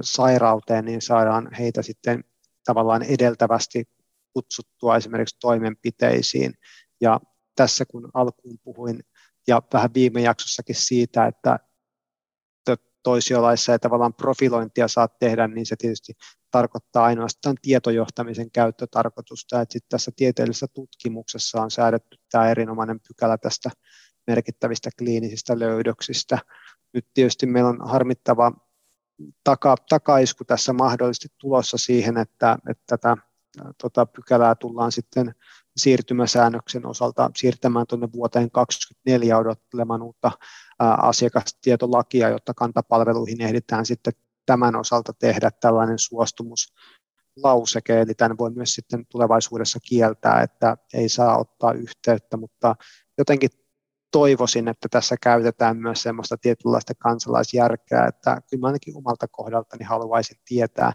sairauteen, 0.00 0.84
niin 0.84 1.02
saadaan 1.02 1.48
heitä 1.58 1.82
sitten 1.82 2.24
tavallaan 2.64 3.02
edeltävästi 3.02 3.84
kutsuttua 4.32 4.96
esimerkiksi 4.96 5.36
toimenpiteisiin. 5.40 6.54
Ja 7.00 7.20
tässä 7.56 7.84
kun 7.84 8.10
alkuun 8.14 8.58
puhuin 8.64 9.00
ja 9.48 9.62
vähän 9.72 9.94
viime 9.94 10.20
jaksossakin 10.20 10.74
siitä, 10.74 11.26
että 11.26 11.58
toisiolaissa 13.06 13.72
ei 13.72 13.78
tavallaan 13.78 14.14
profilointia 14.14 14.88
saa 14.88 15.08
tehdä, 15.08 15.48
niin 15.48 15.66
se 15.66 15.76
tietysti 15.78 16.12
tarkoittaa 16.50 17.04
ainoastaan 17.04 17.56
tietojohtamisen 17.62 18.50
käyttötarkoitusta, 18.50 19.60
että 19.60 19.72
sitten 19.72 19.88
tässä 19.88 20.10
tieteellisessä 20.16 20.66
tutkimuksessa 20.74 21.62
on 21.62 21.70
säädetty 21.70 22.16
tämä 22.30 22.50
erinomainen 22.50 23.00
pykälä 23.08 23.38
tästä 23.38 23.70
merkittävistä 24.26 24.90
kliinisistä 24.98 25.58
löydöksistä. 25.58 26.38
Nyt 26.94 27.06
tietysti 27.14 27.46
meillä 27.46 27.70
on 27.70 27.88
harmittava 27.88 28.52
taka, 29.44 29.76
takaisku 29.88 30.44
tässä 30.44 30.72
mahdollisesti 30.72 31.28
tulossa 31.38 31.76
siihen, 31.76 32.16
että, 32.16 32.58
että 32.70 32.84
tätä 32.86 33.16
tota, 33.82 34.06
pykälää 34.06 34.54
tullaan 34.54 34.92
sitten 34.92 35.34
siirtymäsäännöksen 35.76 36.86
osalta 36.86 37.30
siirtämään 37.36 37.86
tuonne 37.88 38.08
vuoteen 38.12 38.50
2024 38.50 39.38
odottelemaan 39.38 40.02
uutta 40.02 40.32
asiakastietolakia, 40.78 42.28
jotta 42.28 42.54
kantapalveluihin 42.54 43.42
ehditään 43.42 43.86
sitten 43.86 44.12
tämän 44.46 44.76
osalta 44.76 45.12
tehdä 45.12 45.50
tällainen 45.50 45.98
suostumuslauseke, 45.98 48.00
eli 48.00 48.14
tämän 48.14 48.38
voi 48.38 48.50
myös 48.50 48.74
sitten 48.74 49.06
tulevaisuudessa 49.06 49.78
kieltää, 49.88 50.42
että 50.42 50.76
ei 50.94 51.08
saa 51.08 51.38
ottaa 51.38 51.72
yhteyttä, 51.72 52.36
mutta 52.36 52.76
jotenkin 53.18 53.50
toivoisin, 54.10 54.68
että 54.68 54.88
tässä 54.90 55.16
käytetään 55.22 55.76
myös 55.76 56.02
semmoista 56.02 56.36
tietynlaista 56.36 56.94
kansalaisjärkeä, 56.94 58.06
että 58.06 58.40
kyllä 58.50 58.60
mä 58.60 58.66
ainakin 58.66 58.96
omalta 58.96 59.28
kohdaltani 59.28 59.84
haluaisin 59.84 60.36
tietää, 60.44 60.92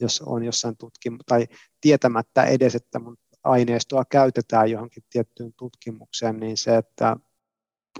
jos 0.00 0.22
on 0.26 0.44
jossain 0.44 0.76
tutkimus, 0.76 1.20
tai 1.26 1.46
tietämättä 1.80 2.44
edes, 2.44 2.74
että 2.74 2.98
mun 2.98 3.16
aineistoa 3.44 4.04
käytetään 4.04 4.70
johonkin 4.70 5.04
tiettyyn 5.10 5.52
tutkimukseen, 5.56 6.36
niin 6.36 6.56
se, 6.56 6.76
että 6.76 7.16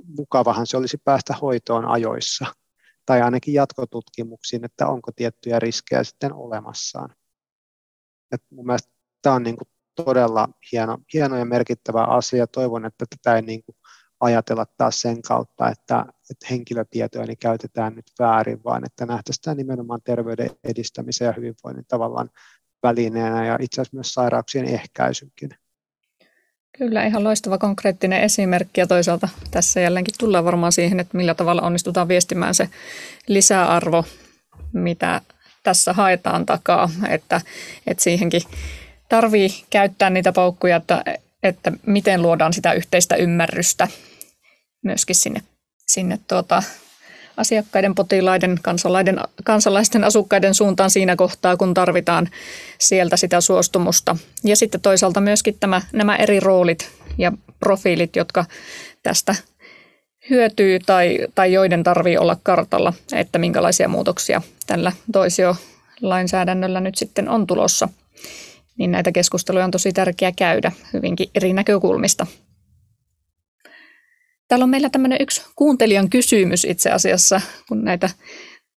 mukavahan 0.05 0.67
se 0.67 0.77
olisi 0.77 0.99
päästä 0.99 1.35
hoitoon 1.43 1.85
ajoissa 1.85 2.47
tai 3.07 3.23
ainakin 3.23 3.55
jatkotutkimuksiin, 3.55 4.65
että 4.65 4.87
onko 4.87 5.13
tiettyjä 5.17 5.59
riskejä 5.59 6.05
sitten 6.05 6.33
olemassaan. 6.33 7.15
Et 8.33 8.43
mun 8.51 8.67
mielestä 8.67 8.93
tämä 9.23 9.37
on 9.37 9.43
niin 9.43 9.57
kuin 9.57 9.69
todella 9.95 10.49
hieno, 10.73 10.99
hieno 11.15 11.37
ja 11.37 11.45
merkittävä 11.45 12.05
asia. 12.05 12.47
Toivon, 12.47 12.85
että 12.85 13.05
tätä 13.11 13.37
ei 13.37 13.43
niin 13.43 13.63
kuin 13.65 13.77
ajatella 14.21 14.67
taas 14.77 15.01
sen 15.01 15.23
kautta, 15.23 15.69
että, 15.69 16.05
että 16.31 16.47
henkilötietoja 16.51 17.27
niin 17.27 17.39
käytetään 17.39 17.95
nyt 17.95 18.13
väärin, 18.19 18.65
vaan 18.65 18.85
että 18.87 19.07
nähtäisiin 19.07 19.57
nimenomaan 19.57 20.01
terveyden 20.05 20.51
edistämisen 20.65 21.27
ja 21.27 21.33
hyvinvoinnin 21.33 21.85
tavallaan 21.89 22.31
välineenä 22.83 23.47
ja 23.47 23.59
itse 23.61 23.81
asiassa 23.81 23.97
myös 23.97 24.15
sairauksien 24.15 24.65
ehkäisynkin. 24.65 25.51
Kyllä, 26.79 27.07
ihan 27.07 27.25
loistava 27.25 27.59
konkreettinen 27.59 28.21
esimerkki 28.21 28.81
ja 28.81 28.87
toisaalta 28.87 29.29
tässä 29.51 29.81
jälleenkin 29.81 30.15
tullaan 30.19 30.45
varmaan 30.45 30.73
siihen, 30.73 31.01
että 31.01 31.17
millä 31.17 31.35
tavalla 31.35 31.63
onnistutaan 31.63 32.09
viestimään 32.09 32.55
se 32.55 32.69
lisäarvo, 33.29 34.05
mitä 34.73 35.21
tässä 35.63 35.93
haetaan 35.93 36.47
takaa, 36.47 36.91
että, 37.09 37.41
että 37.87 38.05
siihenkin 38.05 38.43
tarvii 39.09 39.49
käyttää 39.71 40.11
niitä 40.11 40.33
paukkuja, 40.33 40.77
että, 40.77 41.05
että 41.43 41.73
miten 41.87 42.23
luodaan 42.23 42.53
sitä 42.53 42.73
yhteistä 42.73 43.17
ymmärrystä 43.17 43.89
myöskin 44.85 45.17
sinne, 45.17 45.43
sinne 45.87 46.19
tuota, 46.29 46.63
asiakkaiden, 47.37 47.95
potilaiden, 47.95 48.59
kansalaisten, 48.63 49.21
kansalaisten 49.45 50.05
asukkaiden 50.05 50.55
suuntaan 50.55 50.91
siinä 50.91 51.17
kohtaa, 51.17 51.57
kun 51.57 51.75
tarvitaan 51.75 52.29
sieltä 52.79 53.17
sitä 53.17 53.41
suostumusta. 53.41 54.17
Ja 54.45 54.57
sitten 54.57 54.81
toisaalta 54.81 55.21
myöskin 55.21 55.57
tämä, 55.61 55.83
nämä 55.93 56.17
eri 56.17 56.41
roolit 56.41 56.91
ja 57.19 57.33
profiilit, 57.61 58.17
jotka 58.17 58.45
tästä 59.03 59.35
hyötyy 60.31 60.79
tai, 60.87 61.19
tai 61.35 61.53
joiden 61.53 61.83
tarvii 61.83 62.19
olla 62.19 62.37
kartalla, 62.43 62.93
että 63.13 63.39
minkälaisia 63.39 63.89
muutoksia 63.89 64.43
tällä 64.67 64.93
toisiolainsäädännöllä 65.13 66.81
nyt 66.81 66.95
sitten 66.95 67.29
on 67.29 67.47
tulossa. 67.47 67.89
Niin 68.79 68.91
näitä 68.91 69.13
keskusteluja 69.13 69.65
on 69.65 69.71
tosi 69.71 69.93
tärkeää 69.93 70.33
käydä 70.33 70.73
hyvinkin 70.93 71.31
eri 71.35 71.53
näkökulmista. 71.53 72.27
Täällä 74.53 74.65
on 74.65 74.71
meillä 74.71 74.91
tämmöinen 74.91 75.19
yksi 75.21 75.43
kuuntelijan 75.57 76.11
kysymys 76.11 76.65
itse 76.65 76.91
asiassa, 76.91 77.41
kun 77.69 77.85
näitä 77.85 78.11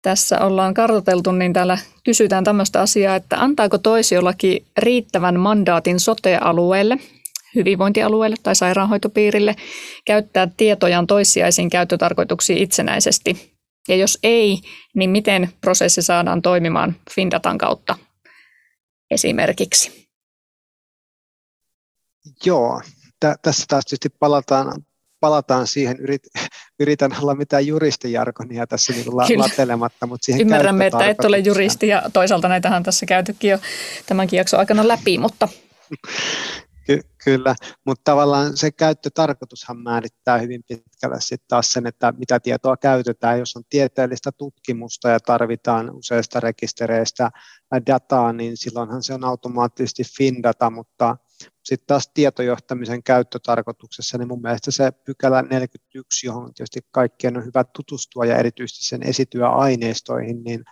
tässä 0.02 0.40
ollaan 0.40 0.74
kartoiteltu, 0.74 1.32
niin 1.32 1.54
täällä 1.54 1.78
kysytään 2.06 2.44
tämmöistä 2.44 2.82
asiaa, 2.82 3.16
että 3.16 3.38
antaako 3.40 3.78
toisiolaki 3.78 4.66
riittävän 4.78 5.40
mandaatin 5.40 6.00
sote-alueelle, 6.00 6.98
hyvinvointialueelle 7.56 8.36
tai 8.44 8.56
sairaanhoitopiirille 8.56 9.56
käyttää 10.06 10.48
tietojaan 10.58 11.08
toissijaisiin 11.08 11.70
käyttötarkoituksiin 11.70 12.58
itsenäisesti? 12.58 13.54
Ja 13.88 13.96
jos 13.96 14.20
ei, 14.24 14.60
niin 14.96 15.10
miten 15.10 15.50
prosessi 15.62 16.02
saadaan 16.02 16.42
toimimaan 16.42 16.96
Findatan 17.12 17.58
kautta 17.58 17.98
esimerkiksi? 19.12 20.10
Joo, 22.46 22.82
Tä, 23.20 23.36
tässä 23.42 23.66
taas 23.68 23.86
tietysti 23.86 24.10
palataan, 24.20 24.74
palataan 25.26 25.68
siihen, 25.68 25.98
yrit, 26.00 26.22
yritän 26.84 27.12
olla 27.22 27.36
mitään 27.36 27.68
juristijarkonia 27.68 28.68
tässä 28.68 28.94
niin 28.94 29.18
la, 29.18 29.26
latelematta, 29.38 30.08
mutta 30.08 30.26
siihen 30.26 30.42
Ymmärrämme, 30.42 30.86
että 30.86 31.10
et 31.10 31.26
ole 31.26 31.38
juristi 31.40 31.88
ja 31.88 32.04
toisaalta 32.14 32.48
näitähän 32.48 32.78
on 32.78 32.84
tässä 32.84 33.06
käytykin 33.06 33.52
jo 33.52 33.58
tämänkin 34.06 34.38
jakson 34.38 34.60
aikana 34.60 34.88
läpi, 34.88 35.18
mutta 35.18 35.48
Ky- 36.86 37.02
kyllä, 37.24 37.56
mutta 37.86 38.02
tavallaan 38.12 38.58
se 38.58 38.72
käyttötarkoitushan 38.72 39.78
määrittää 39.78 40.38
hyvin 40.38 40.64
pitkälle 40.68 41.16
sitten 41.20 41.48
taas 41.48 41.72
sen, 41.72 41.88
että 41.88 42.14
mitä 42.18 42.40
tietoa 42.40 42.78
käytetään. 42.78 43.40
Jos 43.40 43.56
on 43.56 43.64
tieteellistä 43.70 44.32
tutkimusta 44.32 45.10
ja 45.10 45.20
tarvitaan 45.20 45.96
useista 45.96 46.40
rekistereistä 46.40 47.32
dataa, 47.88 48.34
niin 48.34 48.58
silloinhan 48.58 49.04
se 49.04 49.14
on 49.14 49.24
automaattisesti 49.24 50.04
FinData, 50.18 50.70
mutta 50.70 51.18
sitten 51.64 51.88
taas 51.88 52.12
tietojohtamisen 52.14 53.04
käyttötarkoituksessa, 53.04 54.18
niin 54.18 54.28
mun 54.28 54.42
mielestä 54.42 54.72
se 54.72 54.92
pykälä 54.92 55.42
41, 55.42 56.28
johon 56.28 56.54
tietysti 56.54 56.80
kaikkien 56.92 57.38
on 57.38 57.46
hyvä 57.46 57.64
tutustua 57.64 58.26
ja 58.26 58.38
erityisesti 58.38 58.86
sen 58.86 59.04
esityöaineistoihin, 59.04 60.44
niin 60.44 60.64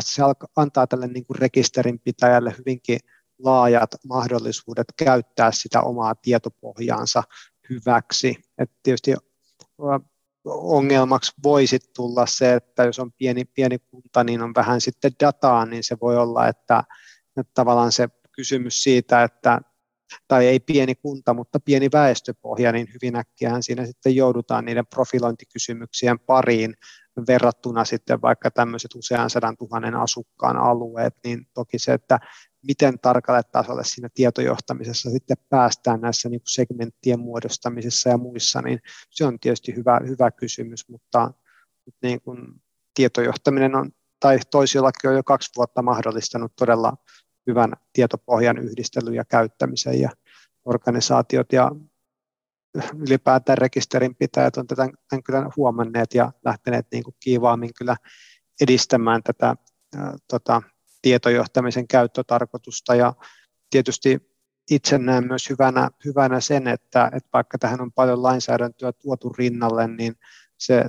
se 0.00 0.22
antaa 0.56 0.86
tälle 0.86 1.06
niin 1.06 1.26
kuin 1.26 1.38
rekisterinpitäjälle 1.38 2.54
hyvinkin 2.58 2.98
laajat 3.38 3.90
mahdollisuudet 4.08 4.86
käyttää 4.96 5.52
sitä 5.52 5.80
omaa 5.80 6.14
tietopohjaansa 6.14 7.22
hyväksi. 7.70 8.36
Et 8.58 8.70
tietysti 8.82 9.14
ongelmaksi 10.44 11.32
voisi 11.42 11.78
tulla 11.96 12.26
se, 12.26 12.54
että 12.54 12.84
jos 12.84 12.98
on 12.98 13.12
pieni, 13.12 13.44
pieni 13.44 13.78
kunta, 13.78 14.24
niin 14.24 14.42
on 14.42 14.54
vähän 14.54 14.80
sitten 14.80 15.12
dataa, 15.20 15.66
niin 15.66 15.84
se 15.84 15.96
voi 16.00 16.16
olla, 16.16 16.48
että, 16.48 16.84
että 17.36 17.50
tavallaan 17.54 17.92
se 17.92 18.08
kysymys 18.36 18.82
siitä, 18.82 19.22
että 19.22 19.60
tai 20.28 20.46
ei 20.46 20.60
pieni 20.60 20.94
kunta, 20.94 21.34
mutta 21.34 21.60
pieni 21.60 21.88
väestöpohja, 21.92 22.72
niin 22.72 22.88
hyvin 22.94 23.16
äkkiähän 23.16 23.62
siinä 23.62 23.86
sitten 23.86 24.16
joudutaan 24.16 24.64
niiden 24.64 24.86
profilointikysymyksien 24.86 26.18
pariin 26.18 26.74
verrattuna 27.28 27.84
sitten 27.84 28.22
vaikka 28.22 28.50
tämmöiset 28.50 28.94
usean 28.94 29.30
sadan 29.30 29.56
tuhannen 29.56 29.94
asukkaan 29.94 30.56
alueet, 30.56 31.14
niin 31.24 31.46
toki 31.54 31.78
se, 31.78 31.92
että 31.92 32.18
miten 32.66 32.98
tarkalle 32.98 33.42
tasolle 33.52 33.84
siinä 33.84 34.08
tietojohtamisessa 34.14 35.10
sitten 35.10 35.36
päästään 35.48 36.00
näissä 36.00 36.28
niin 36.28 36.40
segmenttien 36.46 37.20
muodostamisessa 37.20 38.08
ja 38.08 38.18
muissa, 38.18 38.62
niin 38.62 38.80
se 39.10 39.24
on 39.24 39.40
tietysti 39.40 39.76
hyvä, 39.76 40.00
hyvä 40.06 40.30
kysymys, 40.30 40.88
mutta 40.88 41.30
niin 42.02 42.20
kuin 42.20 42.38
tietojohtaminen 42.94 43.74
on, 43.74 43.90
tai 44.20 44.38
toisillakin 44.50 45.10
on 45.10 45.16
jo 45.16 45.22
kaksi 45.22 45.50
vuotta 45.56 45.82
mahdollistanut 45.82 46.52
todella 46.56 46.96
hyvän 47.46 47.72
tietopohjan 47.92 48.58
yhdistelyn 48.58 49.14
ja 49.14 49.24
käyttämisen 49.24 50.00
ja 50.00 50.10
organisaatiot 50.64 51.52
ja 51.52 51.70
ylipäätään 52.98 53.58
rekisterinpitäjät 53.58 54.56
on 54.56 54.66
tätä 54.66 54.88
tämän 55.08 55.22
kyllä 55.22 55.50
huomanneet 55.56 56.14
ja 56.14 56.32
lähteneet 56.44 56.86
niin 56.92 57.04
kuin 57.04 57.16
kiivaammin 57.20 57.70
kyllä 57.78 57.96
edistämään 58.60 59.22
tätä 59.22 59.56
tota, 60.28 60.62
tietojohtamisen 61.02 61.88
käyttötarkoitusta. 61.88 62.94
Ja 62.94 63.14
tietysti 63.70 64.30
itse 64.70 64.98
näen 64.98 65.26
myös 65.26 65.50
hyvänä, 65.50 65.90
hyvänä 66.04 66.40
sen, 66.40 66.68
että, 66.68 67.10
että 67.12 67.28
vaikka 67.32 67.58
tähän 67.58 67.80
on 67.80 67.92
paljon 67.92 68.22
lainsäädäntöä 68.22 68.92
tuotu 68.92 69.28
rinnalle, 69.38 69.88
niin 69.88 70.14
se 70.58 70.84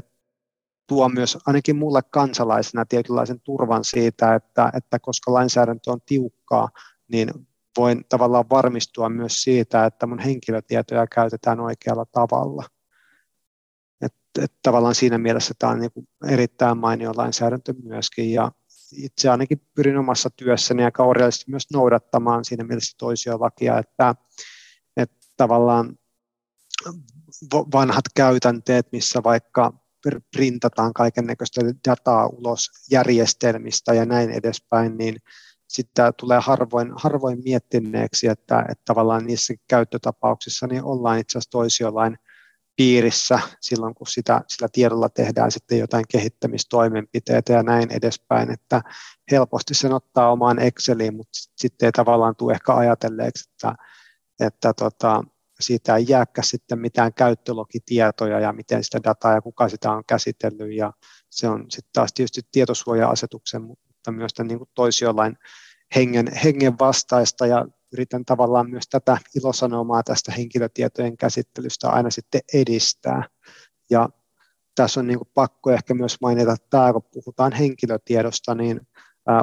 tuo 0.88 1.10
myös 1.10 1.38
ainakin 1.46 1.76
mulle 1.76 2.02
kansalaisena 2.10 2.86
tietynlaisen 2.86 3.40
turvan 3.40 3.84
siitä, 3.84 4.36
että, 4.36 4.72
että 4.78 5.00
koska 5.00 5.34
lainsäädäntö 5.34 5.92
on 5.92 6.02
tiukkaa, 6.06 6.70
niin 7.08 7.30
voin 7.78 8.06
tavallaan 8.10 8.50
varmistua 8.50 9.10
myös 9.10 9.42
siitä, 9.42 9.86
että 9.86 10.08
mun 10.08 10.20
henkilötietoja 10.20 11.08
käytetään 11.08 11.60
oikealla 11.60 12.06
tavalla. 12.06 12.64
Että, 14.02 14.44
että 14.44 14.58
tavallaan 14.62 14.96
siinä 14.96 15.18
mielessä 15.18 15.54
tämä 15.60 15.72
on 15.72 15.80
niin 15.80 16.08
erittäin 16.28 16.78
mainio 16.78 17.12
lainsäädäntö 17.16 17.74
myöskin 17.84 18.32
ja 18.32 18.52
itse 18.98 19.30
ainakin 19.30 19.62
pyrin 19.76 19.98
omassa 19.98 20.30
työssäni 20.30 20.84
aika 20.84 21.04
orjallisesti 21.04 21.52
myös 21.52 21.64
noudattamaan 21.74 22.46
siinä 22.46 22.64
mielessä 22.64 22.96
toisia 22.98 23.40
lakia, 23.40 23.80
että, 23.80 24.16
että 24.98 25.28
tavallaan 25.38 25.98
vanhat 27.74 28.06
käytänteet, 28.16 28.88
missä 28.92 29.24
vaikka 29.24 29.74
printataan 30.36 30.94
kaiken 30.94 31.26
näköistä 31.26 31.62
dataa 31.90 32.28
ulos 32.28 32.70
järjestelmistä 32.92 33.94
ja 33.94 34.06
näin 34.06 34.30
edespäin, 34.30 34.98
niin 34.98 35.16
sitten 35.68 36.14
tulee 36.20 36.40
harvoin, 36.42 36.92
harvoin 36.96 37.42
miettineeksi, 37.44 38.28
että, 38.28 38.60
että 38.60 38.82
tavallaan 38.86 39.26
niissä 39.26 39.54
käyttötapauksissa 39.68 40.68
niin 40.68 40.84
ollaan 40.84 41.20
itse 41.20 41.38
asiassa 41.38 41.52
toisiolain 41.52 42.18
piirissä 42.76 43.40
silloin, 43.62 43.96
kun 43.96 44.08
sitä, 44.08 44.42
sillä 44.48 44.68
tiedolla 44.72 45.10
tehdään 45.10 45.52
sitten 45.52 45.80
jotain 45.80 46.06
kehittämistoimenpiteitä 46.10 47.54
ja 47.54 47.64
näin 47.64 47.92
edespäin, 47.92 48.52
että 48.52 48.82
helposti 49.32 49.74
sen 49.74 49.94
ottaa 49.94 50.32
omaan 50.32 50.60
Exceliin, 50.60 51.16
mutta 51.16 51.40
sitten 51.56 51.86
ei 51.88 51.92
tavallaan 51.92 52.36
tule 52.36 52.54
ehkä 52.54 52.74
ajatelleeksi, 52.74 53.50
että, 53.52 53.76
että 54.40 54.74
tota, 54.74 55.24
siitä 55.60 55.96
ei 55.96 56.06
jääkä 56.08 56.42
sitten 56.42 56.80
mitään 56.80 57.14
käyttölogitietoja 57.14 58.40
ja 58.40 58.54
miten 58.54 58.84
sitä 58.84 59.00
dataa 59.04 59.34
ja 59.34 59.42
kuka 59.42 59.70
sitä 59.70 59.92
on 59.92 60.04
käsitellyt 60.08 60.74
ja 60.76 60.94
se 61.30 61.48
on 61.50 61.66
sitten 61.70 61.90
taas 61.94 62.14
tietysti 62.14 62.42
tietosuoja-asetuksen, 62.52 63.62
mutta 63.62 64.12
myös 64.12 64.32
niin 64.44 64.58
kuin 64.58 64.70
toisiolain 64.74 65.38
hengen, 65.96 66.32
hengen 66.44 66.80
vastaista 66.80 67.48
ja 67.48 67.66
yritän 67.94 68.26
tavallaan 68.26 68.70
myös 68.70 68.88
tätä 68.90 69.18
ilosanomaa 69.36 70.04
tästä 70.04 70.32
henkilötietojen 70.32 71.18
käsittelystä 71.18 71.90
aina 71.90 72.10
sitten 72.10 72.42
edistää. 72.54 73.24
Ja 73.90 74.10
tässä 74.76 75.00
on 75.00 75.08
niin 75.08 75.18
kuin 75.18 75.30
pakko 75.34 75.72
ehkä 75.72 75.94
myös 75.94 76.18
mainita, 76.22 76.52
että 76.52 76.68
tämä, 76.70 76.94
kun 76.94 77.04
puhutaan 77.14 77.54
henkilötiedosta, 77.54 78.56
niin 78.56 78.82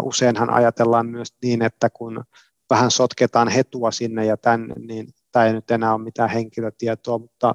useinhan 0.03 0.51
ajatellaan 0.51 1.07
myös 1.07 1.29
niin, 1.43 1.63
että 1.63 1.91
kun 1.91 2.25
vähän 2.71 2.91
sotketaan 2.91 3.49
hetua 3.49 3.91
sinne 3.91 4.27
ja 4.27 4.37
tänne, 4.37 4.75
niin 4.75 5.09
tämä 5.33 5.47
ei 5.47 5.53
nyt 5.53 5.71
enää 5.71 5.95
ole 5.95 6.03
mitään 6.03 6.31
henkilötietoa, 6.31 7.19
mutta 7.19 7.55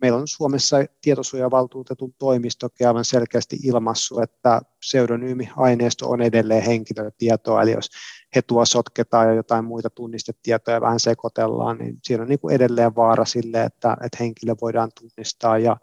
meillä 0.00 0.18
on 0.18 0.28
Suomessa 0.28 0.76
tietosuojavaltuutetun 1.02 2.14
toimistokin 2.18 2.88
aivan 2.88 3.04
selkeästi 3.04 3.56
ilmassu, 3.62 4.20
että 4.20 4.60
pseudonyymi-aineisto 4.80 6.10
on 6.10 6.22
edelleen 6.22 6.62
henkilötietoa, 6.62 7.62
eli 7.62 7.72
jos 7.72 7.90
hetua 8.34 8.64
sotketaan 8.64 9.28
ja 9.28 9.34
jotain 9.34 9.64
muita 9.64 9.90
tunnistetietoja 9.90 10.80
vähän 10.80 11.00
sekoitellaan, 11.00 11.78
niin 11.78 11.98
siinä 12.02 12.22
on 12.22 12.28
niin 12.28 12.40
kuin 12.40 12.54
edelleen 12.54 12.96
vaara 12.96 13.24
sille, 13.24 13.62
että, 13.62 13.96
että 14.04 14.16
henkilö 14.20 14.54
voidaan 14.60 14.90
tunnistaa. 15.00 15.58
Ja 15.58 15.76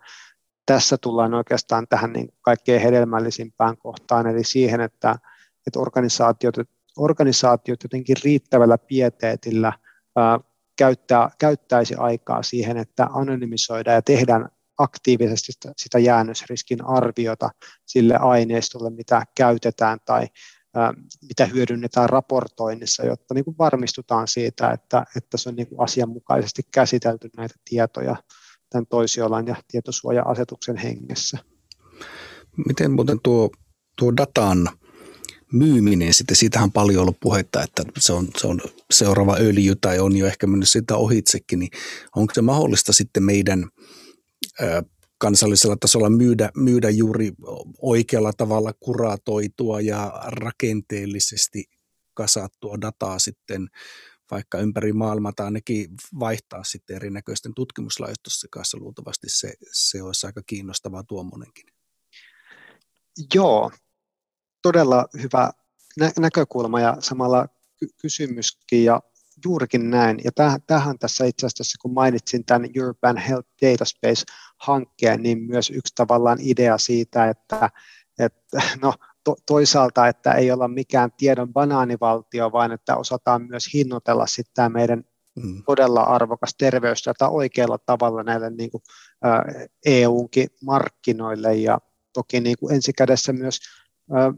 tässä 0.65 0.97
tullaan 0.97 1.33
oikeastaan 1.33 1.87
tähän 1.87 2.13
niin 2.13 2.33
kaikkein 2.41 2.81
hedelmällisimpään 2.81 3.77
kohtaan, 3.77 4.27
eli 4.27 4.43
siihen, 4.43 4.81
että, 4.81 5.15
että 5.67 5.79
organisaatiot, 5.79 6.55
organisaatiot 6.97 7.83
jotenkin 7.83 8.15
riittävällä 8.23 8.77
pieteetillä 8.77 9.73
käyttää, 10.83 11.29
käyttäisi 11.39 11.95
aikaa 11.95 12.43
siihen, 12.43 12.77
että 12.77 13.07
anonymisoidaan 13.13 13.95
ja 13.95 14.01
tehdään 14.01 14.49
aktiivisesti 14.77 15.51
sitä, 15.51 15.73
sitä 15.77 15.99
jäännösriskin 15.99 16.85
arviota 16.85 17.49
sille 17.85 18.15
aineistolle, 18.15 18.89
mitä 18.89 19.25
käytetään 19.35 19.99
tai 20.05 20.27
ää, 20.75 20.93
mitä 21.27 21.45
hyödynnetään 21.45 22.09
raportoinnissa, 22.09 23.05
jotta 23.05 23.33
niin 23.33 23.45
kuin 23.45 23.57
varmistutaan 23.57 24.27
siitä, 24.27 24.71
että, 24.71 25.05
että 25.17 25.37
se 25.37 25.49
on 25.49 25.55
niin 25.55 25.67
kuin 25.67 25.81
asianmukaisesti 25.81 26.61
käsitelty 26.71 27.29
näitä 27.37 27.55
tietoja 27.69 28.15
tämän 28.69 28.85
toisiolain 28.87 29.47
ja 29.47 29.55
tietosuoja-asetuksen 29.71 30.77
hengessä. 30.77 31.37
Miten 32.67 32.91
muuten 32.91 33.19
tuo, 33.23 33.49
tuo 33.97 34.17
datan 34.17 34.69
myyminen, 35.53 36.13
sitten 36.13 36.37
siitähän 36.37 36.63
on 36.63 36.71
paljon 36.71 37.01
ollut 37.01 37.17
puhetta, 37.21 37.63
että 37.63 37.83
se 37.99 38.13
on, 38.13 38.27
se 38.37 38.47
on 38.47 38.61
seuraava 38.91 39.37
öljy 39.39 39.75
tai 39.75 39.99
on 39.99 40.17
jo 40.17 40.27
ehkä 40.27 40.47
mennyt 40.47 40.69
sitä 40.69 40.95
ohitsekin, 40.95 41.59
niin 41.59 41.71
onko 42.15 42.33
se 42.33 42.41
mahdollista 42.41 42.93
sitten 42.93 43.23
meidän 43.23 43.69
ö, 44.61 44.83
kansallisella 45.17 45.75
tasolla 45.75 46.09
myydä, 46.09 46.51
myydä 46.55 46.89
juuri 46.89 47.31
oikealla 47.81 48.33
tavalla 48.33 48.73
kuratoitua 48.79 49.81
ja 49.81 50.21
rakenteellisesti 50.25 51.65
kasattua 52.13 52.81
dataa 52.81 53.19
sitten 53.19 53.69
vaikka 54.31 54.59
ympäri 54.59 54.93
maailmaa 54.93 55.31
tai 55.35 55.45
ainakin 55.45 55.89
vaihtaa 56.19 56.63
sitten 56.63 56.95
erinäköisten 56.95 57.53
tutkimuslaitosten 57.53 58.49
kanssa. 58.49 58.77
Luultavasti 58.77 59.27
se, 59.29 59.53
se 59.71 60.01
olisi 60.01 60.25
aika 60.25 60.41
kiinnostavaa 60.45 61.03
tuommoinenkin. 61.03 61.65
Joo, 63.33 63.71
todella 64.63 65.05
hyvä 65.21 65.51
nä- 65.99 66.11
näkökulma 66.19 66.79
ja 66.79 66.97
samalla 66.99 67.47
ky- 67.79 67.89
kysymyskin 68.01 68.83
ja 68.83 69.01
juurikin 69.45 69.89
näin. 69.89 70.19
Ja 70.23 70.31
tähän 70.67 70.99
tässä 70.99 71.25
itse 71.25 71.45
asiassa, 71.45 71.77
kun 71.81 71.93
mainitsin 71.93 72.45
tämän 72.45 72.69
Urban 72.87 73.17
Health 73.17 73.49
Data 73.61 73.85
Space-hankkeen, 73.85 75.23
niin 75.23 75.43
myös 75.43 75.69
yksi 75.69 75.93
tavallaan 75.95 76.37
idea 76.41 76.77
siitä, 76.77 77.29
että, 77.29 77.69
että 78.19 78.61
no, 78.81 78.93
to, 79.23 79.35
toisaalta, 79.45 80.07
että 80.07 80.33
ei 80.33 80.51
olla 80.51 80.67
mikään 80.67 81.11
tiedon 81.17 81.53
banaanivaltio, 81.53 82.51
vaan 82.51 82.71
että 82.71 82.95
osataan 82.95 83.47
myös 83.47 83.73
hinnoitella 83.73 84.27
sitten 84.27 84.53
tämä 84.53 84.69
meidän 84.69 85.03
mm. 85.35 85.63
todella 85.65 86.01
arvokas 86.01 86.55
terveysdata 86.57 87.29
oikealla 87.29 87.77
tavalla 87.77 88.23
näille 88.23 88.49
niin 88.49 88.71
kuin, 88.71 88.81
ä, 89.25 89.29
EUnkin 89.85 90.47
markkinoille 90.61 91.55
ja 91.55 91.79
toki 92.13 92.39
niin 92.39 92.55
kuin 92.59 92.75
ensikädessä 92.75 93.33
myös 93.33 93.59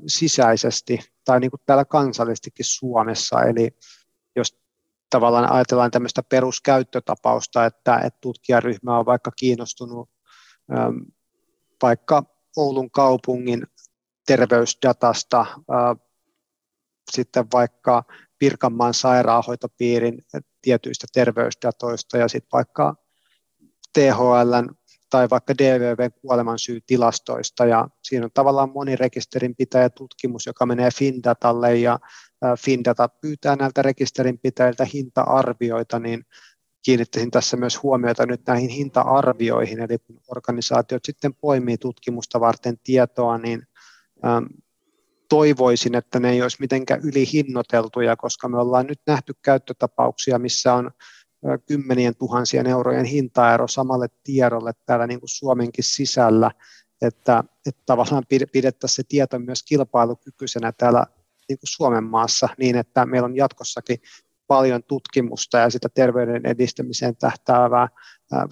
sisäisesti 0.07 0.99
tai 1.25 1.39
niin 1.39 1.51
kuin 1.51 1.61
täällä 1.65 1.85
kansallisestikin 1.85 2.65
Suomessa. 2.65 3.43
Eli 3.43 3.77
jos 4.35 4.57
tavallaan 5.09 5.51
ajatellaan 5.51 5.91
tämmöistä 5.91 6.23
peruskäyttötapausta, 6.23 7.65
että, 7.65 7.97
että 7.97 8.19
tutkijaryhmä 8.21 8.99
on 8.99 9.05
vaikka 9.05 9.31
kiinnostunut 9.31 10.09
vaikka 11.81 12.23
Oulun 12.57 12.91
kaupungin 12.91 13.67
terveysdatasta, 14.27 15.45
sitten 17.11 17.45
vaikka 17.53 18.03
Pirkanmaan 18.37 18.93
sairaanhoitopiirin 18.93 20.25
tietyistä 20.61 21.07
terveysdatoista 21.13 22.17
ja 22.17 22.27
sitten 22.27 22.49
vaikka 22.53 22.95
THL 23.93 24.53
tai 25.15 25.29
vaikka 25.29 25.53
DVVn 25.57 26.11
kuolemansyytilastoista 26.21 27.65
ja 27.65 27.87
siinä 28.03 28.25
on 28.25 28.31
tavallaan 28.33 28.71
monirekisterinpitäjä 28.73 29.89
tutkimus, 29.89 30.45
joka 30.45 30.65
menee 30.65 30.89
Findatalle 30.91 31.75
ja 31.75 31.99
Findata 32.59 33.07
pyytää 33.07 33.55
näiltä 33.55 33.81
rekisterinpitäjiltä 33.81 34.85
hinta-arvioita, 34.93 35.99
niin 35.99 36.25
kiinnittäisin 36.85 37.31
tässä 37.31 37.57
myös 37.57 37.83
huomiota 37.83 38.25
nyt 38.25 38.41
näihin 38.47 38.69
hinta-arvioihin, 38.69 39.79
eli 39.79 39.97
kun 39.97 40.21
organisaatiot 40.27 41.05
sitten 41.05 41.33
poimii 41.33 41.77
tutkimusta 41.77 42.39
varten 42.39 42.77
tietoa, 42.83 43.37
niin 43.37 43.63
toivoisin, 45.29 45.95
että 45.95 46.19
ne 46.19 46.31
ei 46.31 46.41
olisi 46.41 46.57
mitenkään 46.59 47.01
ylihinnoiteltuja, 47.03 48.15
koska 48.15 48.49
me 48.49 48.57
ollaan 48.59 48.87
nyt 48.87 48.99
nähty 49.07 49.33
käyttötapauksia, 49.41 50.39
missä 50.39 50.73
on 50.73 50.91
kymmenien 51.65 52.15
tuhansien 52.15 52.67
eurojen 52.67 53.05
hintaero 53.05 53.67
samalle 53.67 54.07
tiedolle 54.23 54.71
täällä 54.85 55.07
niin 55.07 55.19
kuin 55.19 55.29
Suomenkin 55.29 55.83
sisällä, 55.83 56.51
että, 57.01 57.43
että 57.65 57.81
tavallaan 57.85 58.23
pidettäisiin 58.51 58.95
se 58.95 59.03
tieto 59.07 59.39
myös 59.39 59.63
kilpailukykyisenä 59.63 60.71
täällä 60.71 61.05
niin 61.49 61.59
kuin 61.59 61.67
Suomen 61.67 62.03
maassa 62.03 62.49
niin, 62.57 62.75
että 62.75 63.05
meillä 63.05 63.25
on 63.25 63.35
jatkossakin 63.35 63.97
paljon 64.47 64.83
tutkimusta 64.83 65.57
ja 65.57 65.69
sitä 65.69 65.89
terveyden 65.89 66.45
edistämiseen 66.45 67.15
tähtäävää 67.15 67.87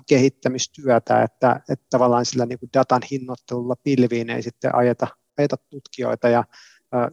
kehittämistyötä, 0.08 1.24
että, 1.24 1.62
että 1.70 1.86
tavallaan 1.90 2.26
sillä 2.26 2.46
niin 2.46 2.60
kuin 2.60 2.70
datan 2.74 3.02
hinnoittelulla 3.12 3.76
pilviin 3.76 4.30
ei 4.30 4.44
sitten 4.44 4.76
ajeta 4.76 5.08
ajeta 5.38 5.58
tutkijoita 5.58 6.30
ja 6.30 6.44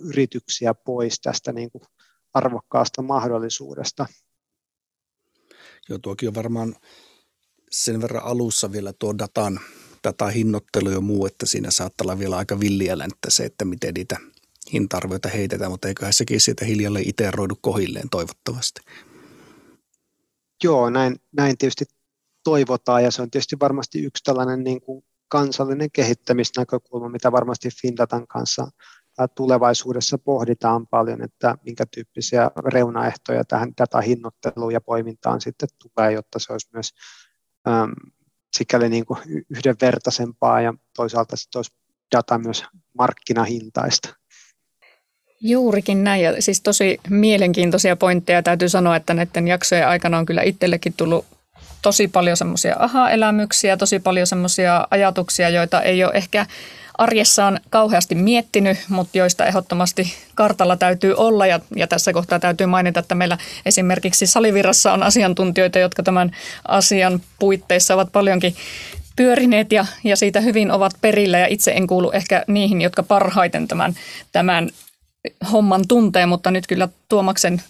yrityksiä 0.01 0.75
pois 0.75 1.21
tästä 1.21 1.53
niin 1.53 1.71
kuin 1.71 1.83
arvokkaasta 2.35 3.03
mahdollisuudesta. 3.03 4.07
Joo, 5.91 5.99
tuokin 5.99 6.29
on 6.29 6.35
varmaan 6.35 6.77
sen 7.71 8.03
verran 8.03 8.25
alussa 8.25 8.73
vielä 8.73 8.93
tuo 8.93 9.19
datan, 9.19 9.61
datahinnoittelu 10.05 10.91
ja 10.91 11.01
muu, 11.01 11.27
että 11.27 11.47
siinä 11.47 11.71
saattaa 11.71 12.05
olla 12.05 12.19
vielä 12.19 12.37
aika 12.37 12.61
villiä 12.61 12.99
länttä 12.99 13.31
se, 13.31 13.45
että 13.45 13.65
miten 13.65 13.95
niitä 13.95 14.17
hintarvioita 14.73 15.29
heitetään, 15.29 15.71
mutta 15.71 15.89
eiköhän 15.89 16.13
sekin 16.13 16.41
siitä 16.41 16.65
hiljalleen 16.65 17.09
iteroidu 17.09 17.55
kohilleen 17.61 18.11
toivottavasti. 18.11 18.81
Joo, 20.65 20.91
näin, 20.91 21.17
näin 21.33 21.59
tietysti 21.59 21.85
toivotaan 22.45 23.05
ja 23.05 23.11
se 23.11 23.23
on 23.23 23.31
tietysti 23.31 23.57
varmasti 23.61 24.03
yksi 24.03 24.25
tällainen 24.25 24.65
niin 24.65 24.81
kuin 24.81 25.05
kansallinen 25.29 25.91
kehittämisnäkökulma, 25.91 27.09
mitä 27.09 27.33
varmasti 27.33 27.69
Findatan 27.83 28.27
kanssa 28.27 28.71
tulevaisuudessa 29.29 30.19
pohditaan 30.19 30.87
paljon, 30.87 31.23
että 31.23 31.55
minkä 31.65 31.87
tyyppisiä 31.95 32.51
reunaehtoja 32.65 33.45
tähän 33.45 33.73
datahinnoitteluun 33.81 34.73
ja 34.73 34.81
poimintaan 34.81 35.41
sitten 35.41 35.69
tulee, 35.83 36.13
jotta 36.13 36.39
se 36.39 36.53
olisi 36.53 36.69
myös 36.73 36.95
äm, 37.69 37.93
sikäli 38.57 38.89
niin 38.89 39.07
kuin 39.07 39.19
yhdenvertaisempaa 39.51 40.61
ja 40.61 40.75
toisaalta 40.97 41.37
sitten 41.37 41.59
olisi 41.59 41.73
data 42.17 42.39
myös 42.39 42.65
markkinahintaista. 42.99 44.17
Juurikin 45.41 46.05
näin, 46.05 46.23
ja 46.23 46.43
siis 46.43 46.61
tosi 46.61 47.01
mielenkiintoisia 47.09 47.97
pointteja. 47.97 48.43
Täytyy 48.43 48.69
sanoa, 48.69 48.97
että 48.97 49.15
näiden 49.15 49.49
jaksojen 49.49 49.89
aikana 49.89 50.19
on 50.19 50.27
kyllä 50.27 50.43
itsellekin 50.43 50.93
tullut 50.97 51.27
tosi 51.83 52.09
paljon 52.09 52.37
semmoisia 52.37 52.77
aha-elämyksiä, 52.79 53.77
tosi 53.77 53.99
paljon 53.99 54.27
semmoisia 54.27 54.87
ajatuksia, 54.91 55.49
joita 55.49 55.83
ei 55.83 56.05
ole 56.05 56.13
ehkä 56.15 56.47
arjessaan 56.99 57.61
kauheasti 57.71 58.15
miettinyt, 58.15 58.79
mutta 58.89 59.19
joista 59.19 59.47
ehdottomasti 59.47 60.15
kartalla 60.35 60.77
täytyy 60.77 61.15
olla. 61.17 61.47
Ja, 61.47 61.61
ja 61.77 61.87
tässä 61.87 62.13
kohtaa 62.13 62.39
täytyy 62.39 62.67
mainita, 62.67 63.01
että 63.01 63.15
meillä 63.15 63.39
esimerkiksi 63.67 64.27
Salivirrassa 64.27 64.93
on 64.93 65.03
asiantuntijoita, 65.03 65.79
jotka 65.79 66.03
tämän 66.03 66.37
asian 66.69 67.21
puitteissa 67.39 67.95
ovat 67.95 68.13
paljonkin 68.13 68.55
pyörineet 69.17 69.73
ja, 69.73 69.87
ja 70.05 70.17
siitä 70.17 70.41
hyvin 70.41 70.71
ovat 70.71 70.93
perillä. 71.01 71.39
Ja 71.39 71.47
itse 71.47 71.71
en 71.71 71.87
kuulu 71.87 72.11
ehkä 72.11 72.45
niihin, 72.47 72.83
jotka 72.83 73.03
parhaiten 73.03 73.69
tämän, 73.69 73.95
tämän 74.33 74.71
homman 75.53 75.85
tuntee, 75.89 76.27
mutta 76.27 76.51
nyt 76.51 76.67
kyllä 76.67 76.89
Tuomaksen 77.09 77.63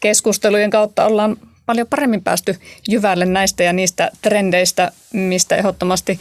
keskustelujen 0.00 0.70
kautta 0.70 1.04
ollaan 1.04 1.36
paljon 1.70 1.86
paremmin 1.86 2.22
päästy 2.22 2.56
jyvälle 2.88 3.26
näistä 3.26 3.62
ja 3.62 3.72
niistä 3.72 4.10
trendeistä, 4.22 4.92
mistä 5.12 5.56
ehdottomasti 5.56 6.20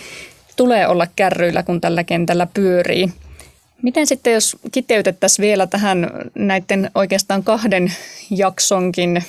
tulee 0.55 0.87
olla 0.87 1.07
kärryillä, 1.15 1.63
kun 1.63 1.81
tällä 1.81 2.03
kentällä 2.03 2.47
pyörii. 2.53 3.13
Miten 3.81 4.07
sitten, 4.07 4.33
jos 4.33 4.57
kiteytettäisiin 4.71 5.43
vielä 5.43 5.67
tähän 5.67 6.11
näiden 6.35 6.91
oikeastaan 6.95 7.43
kahden 7.43 7.93
jaksonkin 8.29 9.23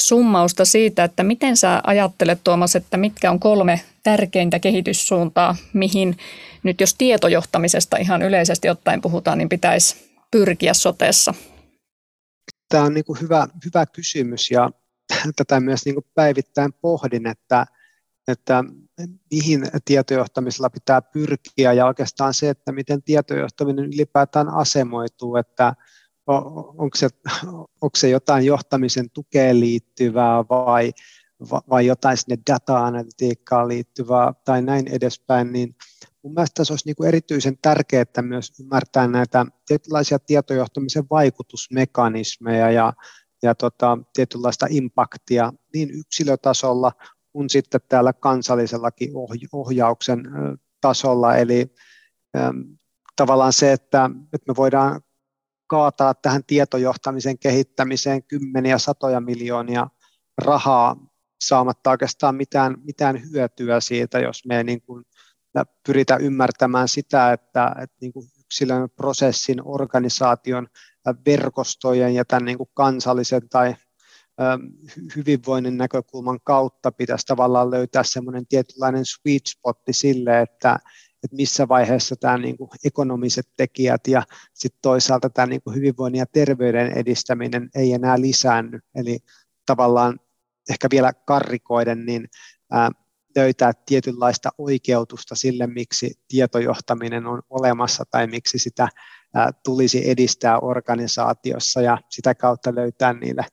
summausta 0.00 0.64
siitä, 0.64 1.04
että 1.04 1.22
miten 1.22 1.56
sä 1.56 1.80
ajattelet 1.86 2.40
Tuomas, 2.44 2.76
että 2.76 2.96
mitkä 2.96 3.30
on 3.30 3.40
kolme 3.40 3.80
tärkeintä 4.02 4.58
kehityssuuntaa, 4.58 5.56
mihin 5.72 6.16
nyt 6.62 6.80
jos 6.80 6.94
tietojohtamisesta 6.94 7.96
ihan 7.96 8.22
yleisesti 8.22 8.68
ottaen 8.68 9.00
puhutaan, 9.00 9.38
niin 9.38 9.48
pitäisi 9.48 9.96
pyrkiä 10.30 10.74
soteessa? 10.74 11.34
Tämä 12.68 12.84
on 12.84 12.94
niin 12.94 13.04
kuin 13.04 13.20
hyvä, 13.20 13.46
hyvä 13.64 13.86
kysymys 13.86 14.50
ja 14.50 14.70
tätä 15.36 15.60
myös 15.60 15.84
niin 15.84 15.94
kuin 15.94 16.06
päivittäin 16.14 16.72
pohdin, 16.72 17.26
että, 17.26 17.66
että 18.28 18.64
mihin 19.30 19.66
tietojohtamisella 19.84 20.70
pitää 20.70 21.02
pyrkiä 21.02 21.72
ja 21.72 21.86
oikeastaan 21.86 22.34
se, 22.34 22.50
että 22.50 22.72
miten 22.72 23.02
tietojohtaminen 23.02 23.84
ylipäätään 23.84 24.48
asemoituu, 24.48 25.36
että 25.36 25.74
onko 26.26 26.96
se, 26.96 27.08
onko 27.82 27.96
se 27.96 28.08
jotain 28.08 28.46
johtamisen 28.46 29.10
tukeen 29.10 29.60
liittyvää 29.60 30.44
vai, 30.48 30.92
vai 31.70 31.86
jotain 31.86 32.16
sinne 32.16 32.38
data-analytiikkaan 32.50 33.68
liittyvää 33.68 34.32
tai 34.44 34.62
näin 34.62 34.88
edespäin, 34.88 35.52
niin 35.52 35.76
mun 36.22 36.34
mielestä 36.34 36.54
tässä 36.54 36.72
olisi 36.72 36.86
niin 36.86 36.96
kuin 36.96 37.08
erityisen 37.08 37.58
tärkeää 37.62 38.22
myös 38.22 38.52
ymmärtää 38.60 39.08
näitä 39.08 39.46
tietynlaisia 39.66 40.18
tietojohtamisen 40.18 41.04
vaikutusmekanismeja 41.10 42.70
ja 42.70 42.92
ja 43.44 43.54
tota, 43.54 43.98
tietynlaista 44.14 44.66
impaktia 44.70 45.52
niin 45.74 45.90
yksilötasolla 45.90 46.92
kuin 47.32 47.50
sitten 47.50 47.80
täällä 47.88 48.12
kansallisellakin 48.12 49.10
ohjauksen 49.52 50.22
tasolla. 50.80 51.36
Eli 51.36 51.74
tavallaan 53.16 53.52
se, 53.52 53.72
että, 53.72 54.10
että 54.32 54.52
me 54.52 54.56
voidaan 54.56 55.00
kaataa 55.66 56.14
tähän 56.14 56.44
tietojohtamisen 56.44 57.38
kehittämiseen 57.38 58.22
kymmeniä 58.22 58.78
satoja 58.78 59.20
miljoonia 59.20 59.86
rahaa 60.38 60.96
saamatta 61.40 61.90
oikeastaan 61.90 62.34
mitään, 62.34 62.76
mitään 62.84 63.22
hyötyä 63.30 63.80
siitä, 63.80 64.18
jos 64.18 64.46
me 64.46 64.64
niin 64.64 64.82
kuin 64.82 65.04
pyritään 65.86 66.20
ymmärtämään 66.20 66.88
sitä, 66.88 67.32
että, 67.32 67.74
että 67.82 67.96
niin 68.00 68.12
kuin 68.12 68.26
yksilön 68.40 68.90
prosessin, 68.90 69.60
organisaation 69.64 70.68
verkostojen 71.26 72.14
ja 72.14 72.24
tämän 72.24 72.44
niin 72.44 72.58
kuin 72.58 72.70
kansallisen 72.74 73.48
tai 73.48 73.74
hyvinvoinnin 75.16 75.78
näkökulman 75.78 76.38
kautta 76.44 76.92
pitäisi 76.92 77.26
tavallaan 77.26 77.70
löytää 77.70 78.02
semmoinen 78.02 78.46
tietynlainen 78.46 79.04
sweet 79.04 79.42
spotti 79.46 79.92
sille, 79.92 80.40
että, 80.40 80.78
että 81.24 81.36
missä 81.36 81.68
vaiheessa 81.68 82.16
tämä 82.16 82.38
niin 82.38 82.56
kuin 82.56 82.70
ekonomiset 82.84 83.48
tekijät 83.56 84.06
ja 84.06 84.22
sitten 84.54 84.78
toisaalta 84.82 85.30
tämä 85.30 85.46
niin 85.46 85.62
kuin 85.62 85.76
hyvinvoinnin 85.76 86.18
ja 86.18 86.26
terveyden 86.26 86.92
edistäminen 86.92 87.70
ei 87.74 87.92
enää 87.92 88.20
lisäänny. 88.20 88.80
Eli 88.94 89.18
tavallaan 89.66 90.20
ehkä 90.70 90.88
vielä 90.90 91.12
karrikoiden, 91.12 92.06
niin 92.06 92.28
ää, 92.70 92.90
löytää 93.36 93.72
tietynlaista 93.86 94.50
oikeutusta 94.58 95.34
sille, 95.34 95.66
miksi 95.66 96.12
tietojohtaminen 96.28 97.26
on 97.26 97.42
olemassa 97.50 98.04
tai 98.10 98.26
miksi 98.26 98.58
sitä 98.58 98.88
tulisi 99.64 100.10
edistää 100.10 100.58
organisaatiossa 100.58 101.80
ja 101.80 101.98
sitä 102.10 102.34
kautta 102.34 102.74
löytää 102.74 103.12
niille 103.12 103.44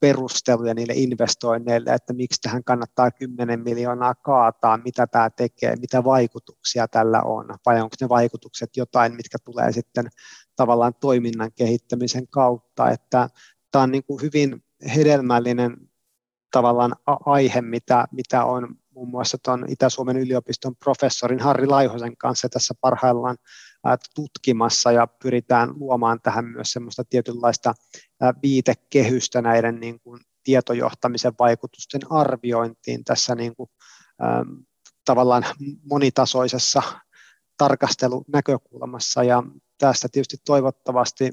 perusteluja 0.00 0.74
niille 0.74 0.92
investoinneille, 0.96 1.90
että 1.90 2.12
miksi 2.12 2.40
tähän 2.40 2.64
kannattaa 2.64 3.10
10 3.10 3.60
miljoonaa 3.60 4.14
kaataa, 4.14 4.78
mitä 4.84 5.06
tämä 5.06 5.30
tekee, 5.30 5.76
mitä 5.76 6.04
vaikutuksia 6.04 6.88
tällä 6.88 7.22
on, 7.22 7.46
vai 7.66 7.80
onko 7.80 7.96
ne 8.00 8.08
vaikutukset 8.08 8.76
jotain, 8.76 9.16
mitkä 9.16 9.38
tulee 9.44 9.72
sitten 9.72 10.08
tavallaan 10.56 10.94
toiminnan 11.00 11.52
kehittämisen 11.52 12.28
kautta, 12.28 12.90
että 12.90 13.28
tämä 13.70 13.82
on 13.82 13.90
niin 13.90 14.04
kuin 14.04 14.22
hyvin 14.22 14.64
hedelmällinen 14.96 15.76
tavallaan 16.52 16.96
aihe, 17.06 17.60
mitä, 17.60 18.04
mitä 18.12 18.44
on 18.44 18.76
muun 18.94 19.08
muassa 19.08 19.38
tuon 19.44 19.64
Itä-Suomen 19.68 20.16
yliopiston 20.16 20.76
professorin 20.76 21.40
Harri 21.40 21.66
Laihosen 21.66 22.16
kanssa 22.16 22.48
tässä 22.48 22.74
parhaillaan 22.80 23.36
tutkimassa 24.14 24.92
ja 24.92 25.06
pyritään 25.06 25.70
luomaan 25.78 26.20
tähän 26.20 26.44
myös 26.44 26.72
semmoista 26.72 27.04
tietynlaista 27.04 27.74
viitekehystä 28.42 29.42
näiden 29.42 29.80
niin 29.80 30.00
kuin 30.00 30.20
tietojohtamisen 30.44 31.32
vaikutusten 31.38 32.00
arviointiin 32.10 33.04
tässä 33.04 33.34
niin 33.34 33.56
kuin, 33.56 33.70
tavallaan 35.04 35.44
monitasoisessa 35.90 36.82
tarkastelunäkökulmassa. 37.56 39.24
Ja 39.24 39.42
tästä 39.78 40.08
tietysti 40.12 40.36
toivottavasti 40.44 41.30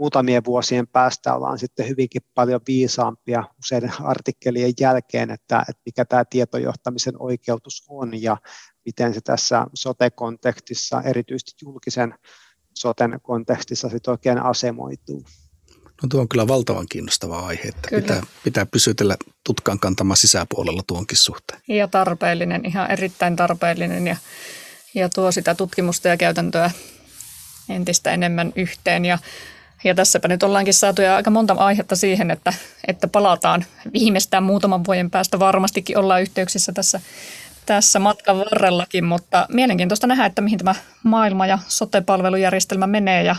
muutamien 0.00 0.44
vuosien 0.44 0.86
päästä 0.86 1.34
ollaan 1.34 1.58
sitten 1.58 1.88
hyvinkin 1.88 2.22
paljon 2.34 2.60
viisaampia 2.66 3.44
useiden 3.58 3.92
artikkelien 4.00 4.72
jälkeen, 4.80 5.30
että, 5.30 5.64
että 5.68 5.82
mikä 5.86 6.04
tämä 6.04 6.24
tietojohtamisen 6.24 7.14
oikeutus 7.22 7.84
on 7.88 8.22
ja 8.22 8.36
miten 8.84 9.14
se 9.14 9.20
tässä 9.20 9.66
sote-kontekstissa, 9.74 11.02
erityisesti 11.02 11.52
julkisen 11.62 12.14
soten 12.74 13.20
kontekstissa 13.22 13.88
sitten 13.88 14.12
oikein 14.12 14.42
asemoituu. 14.42 15.24
No 16.02 16.08
tuo 16.10 16.20
on 16.20 16.28
kyllä 16.28 16.48
valtavan 16.48 16.86
kiinnostava 16.90 17.38
aihe, 17.38 17.68
että 17.68 17.88
pitää, 17.90 18.22
pitää 18.44 18.66
pysytellä 18.66 19.16
tutkan 19.44 19.80
kantama 19.80 20.16
sisäpuolella 20.16 20.82
tuonkin 20.86 21.18
suhteen. 21.18 21.60
Ja 21.68 21.88
tarpeellinen, 21.88 22.66
ihan 22.66 22.90
erittäin 22.90 23.36
tarpeellinen 23.36 24.06
ja, 24.06 24.16
ja 24.94 25.08
tuo 25.08 25.32
sitä 25.32 25.54
tutkimusta 25.54 26.08
ja 26.08 26.16
käytäntöä 26.16 26.70
entistä 27.68 28.10
enemmän 28.10 28.52
yhteen. 28.56 29.04
Ja, 29.04 29.18
ja 29.84 29.94
tässäpä 29.94 30.28
nyt 30.28 30.42
ollaankin 30.42 30.74
saatu 30.74 31.02
jo 31.02 31.14
aika 31.14 31.30
monta 31.30 31.54
aihetta 31.54 31.96
siihen, 31.96 32.30
että, 32.30 32.52
että 32.86 33.08
palataan 33.08 33.64
viimeistään 33.92 34.42
muutaman 34.42 34.84
vuoden 34.86 35.10
päästä. 35.10 35.38
Varmastikin 35.38 35.98
ollaan 35.98 36.22
yhteyksissä 36.22 36.72
tässä 36.72 37.00
tässä 37.66 37.98
matkan 37.98 38.38
varrellakin, 38.38 39.04
mutta 39.04 39.46
mielenkiintoista 39.52 40.06
nähdä, 40.06 40.26
että 40.26 40.42
mihin 40.42 40.58
tämä 40.58 40.74
maailma 41.02 41.46
ja 41.46 41.58
sote-palvelujärjestelmä 41.68 42.86
menee 42.86 43.22
ja, 43.22 43.36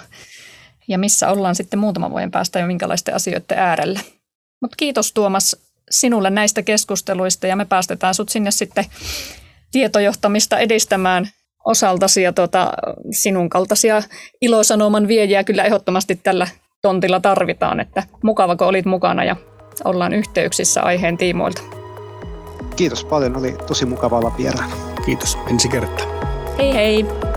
ja 0.88 0.98
missä 0.98 1.30
ollaan 1.30 1.56
sitten 1.56 1.80
muutaman 1.80 2.12
vuoden 2.12 2.32
päästä 2.32 2.60
ja 2.60 2.68
minkälaisten 2.68 3.16
asioiden 3.16 3.58
äärellä. 3.58 4.00
Mutta 4.62 4.76
kiitos 4.78 5.14
Tuomas 5.14 5.56
sinulle 5.90 6.30
näistä 6.30 6.62
keskusteluista 6.62 7.48
ja 7.48 7.56
me 7.56 7.66
päästetään 7.66 8.16
sut 8.16 8.30
sinne 8.30 8.52
sitten 8.52 8.86
tietojohtamista 9.72 10.60
edistämään 10.60 11.30
osaltasi 11.66 12.22
ja 12.22 12.34
tuota, 12.34 12.72
sinun 13.12 13.50
kaltaisia 13.50 14.04
ilosanoman 14.42 15.08
viejiä 15.08 15.44
kyllä 15.44 15.64
ehdottomasti 15.64 16.16
tällä 16.16 16.48
tontilla 16.82 17.20
tarvitaan, 17.20 17.80
että 17.80 18.04
mukava 18.24 18.56
kun 18.56 18.68
olit 18.68 18.86
mukana 18.86 19.24
ja 19.24 19.36
ollaan 19.86 20.14
yhteyksissä 20.14 20.82
aiheen 20.82 21.18
tiimoilta. 21.18 21.62
Kiitos 22.76 23.06
paljon, 23.06 23.38
oli 23.38 23.56
tosi 23.68 23.86
mukava 23.86 24.18
olla 24.18 24.34
vieraana. 24.38 24.76
Kiitos, 25.06 25.38
ensi 25.50 25.70
kertaa. 25.70 26.06
Hei 26.58 26.74
hei! 26.74 27.31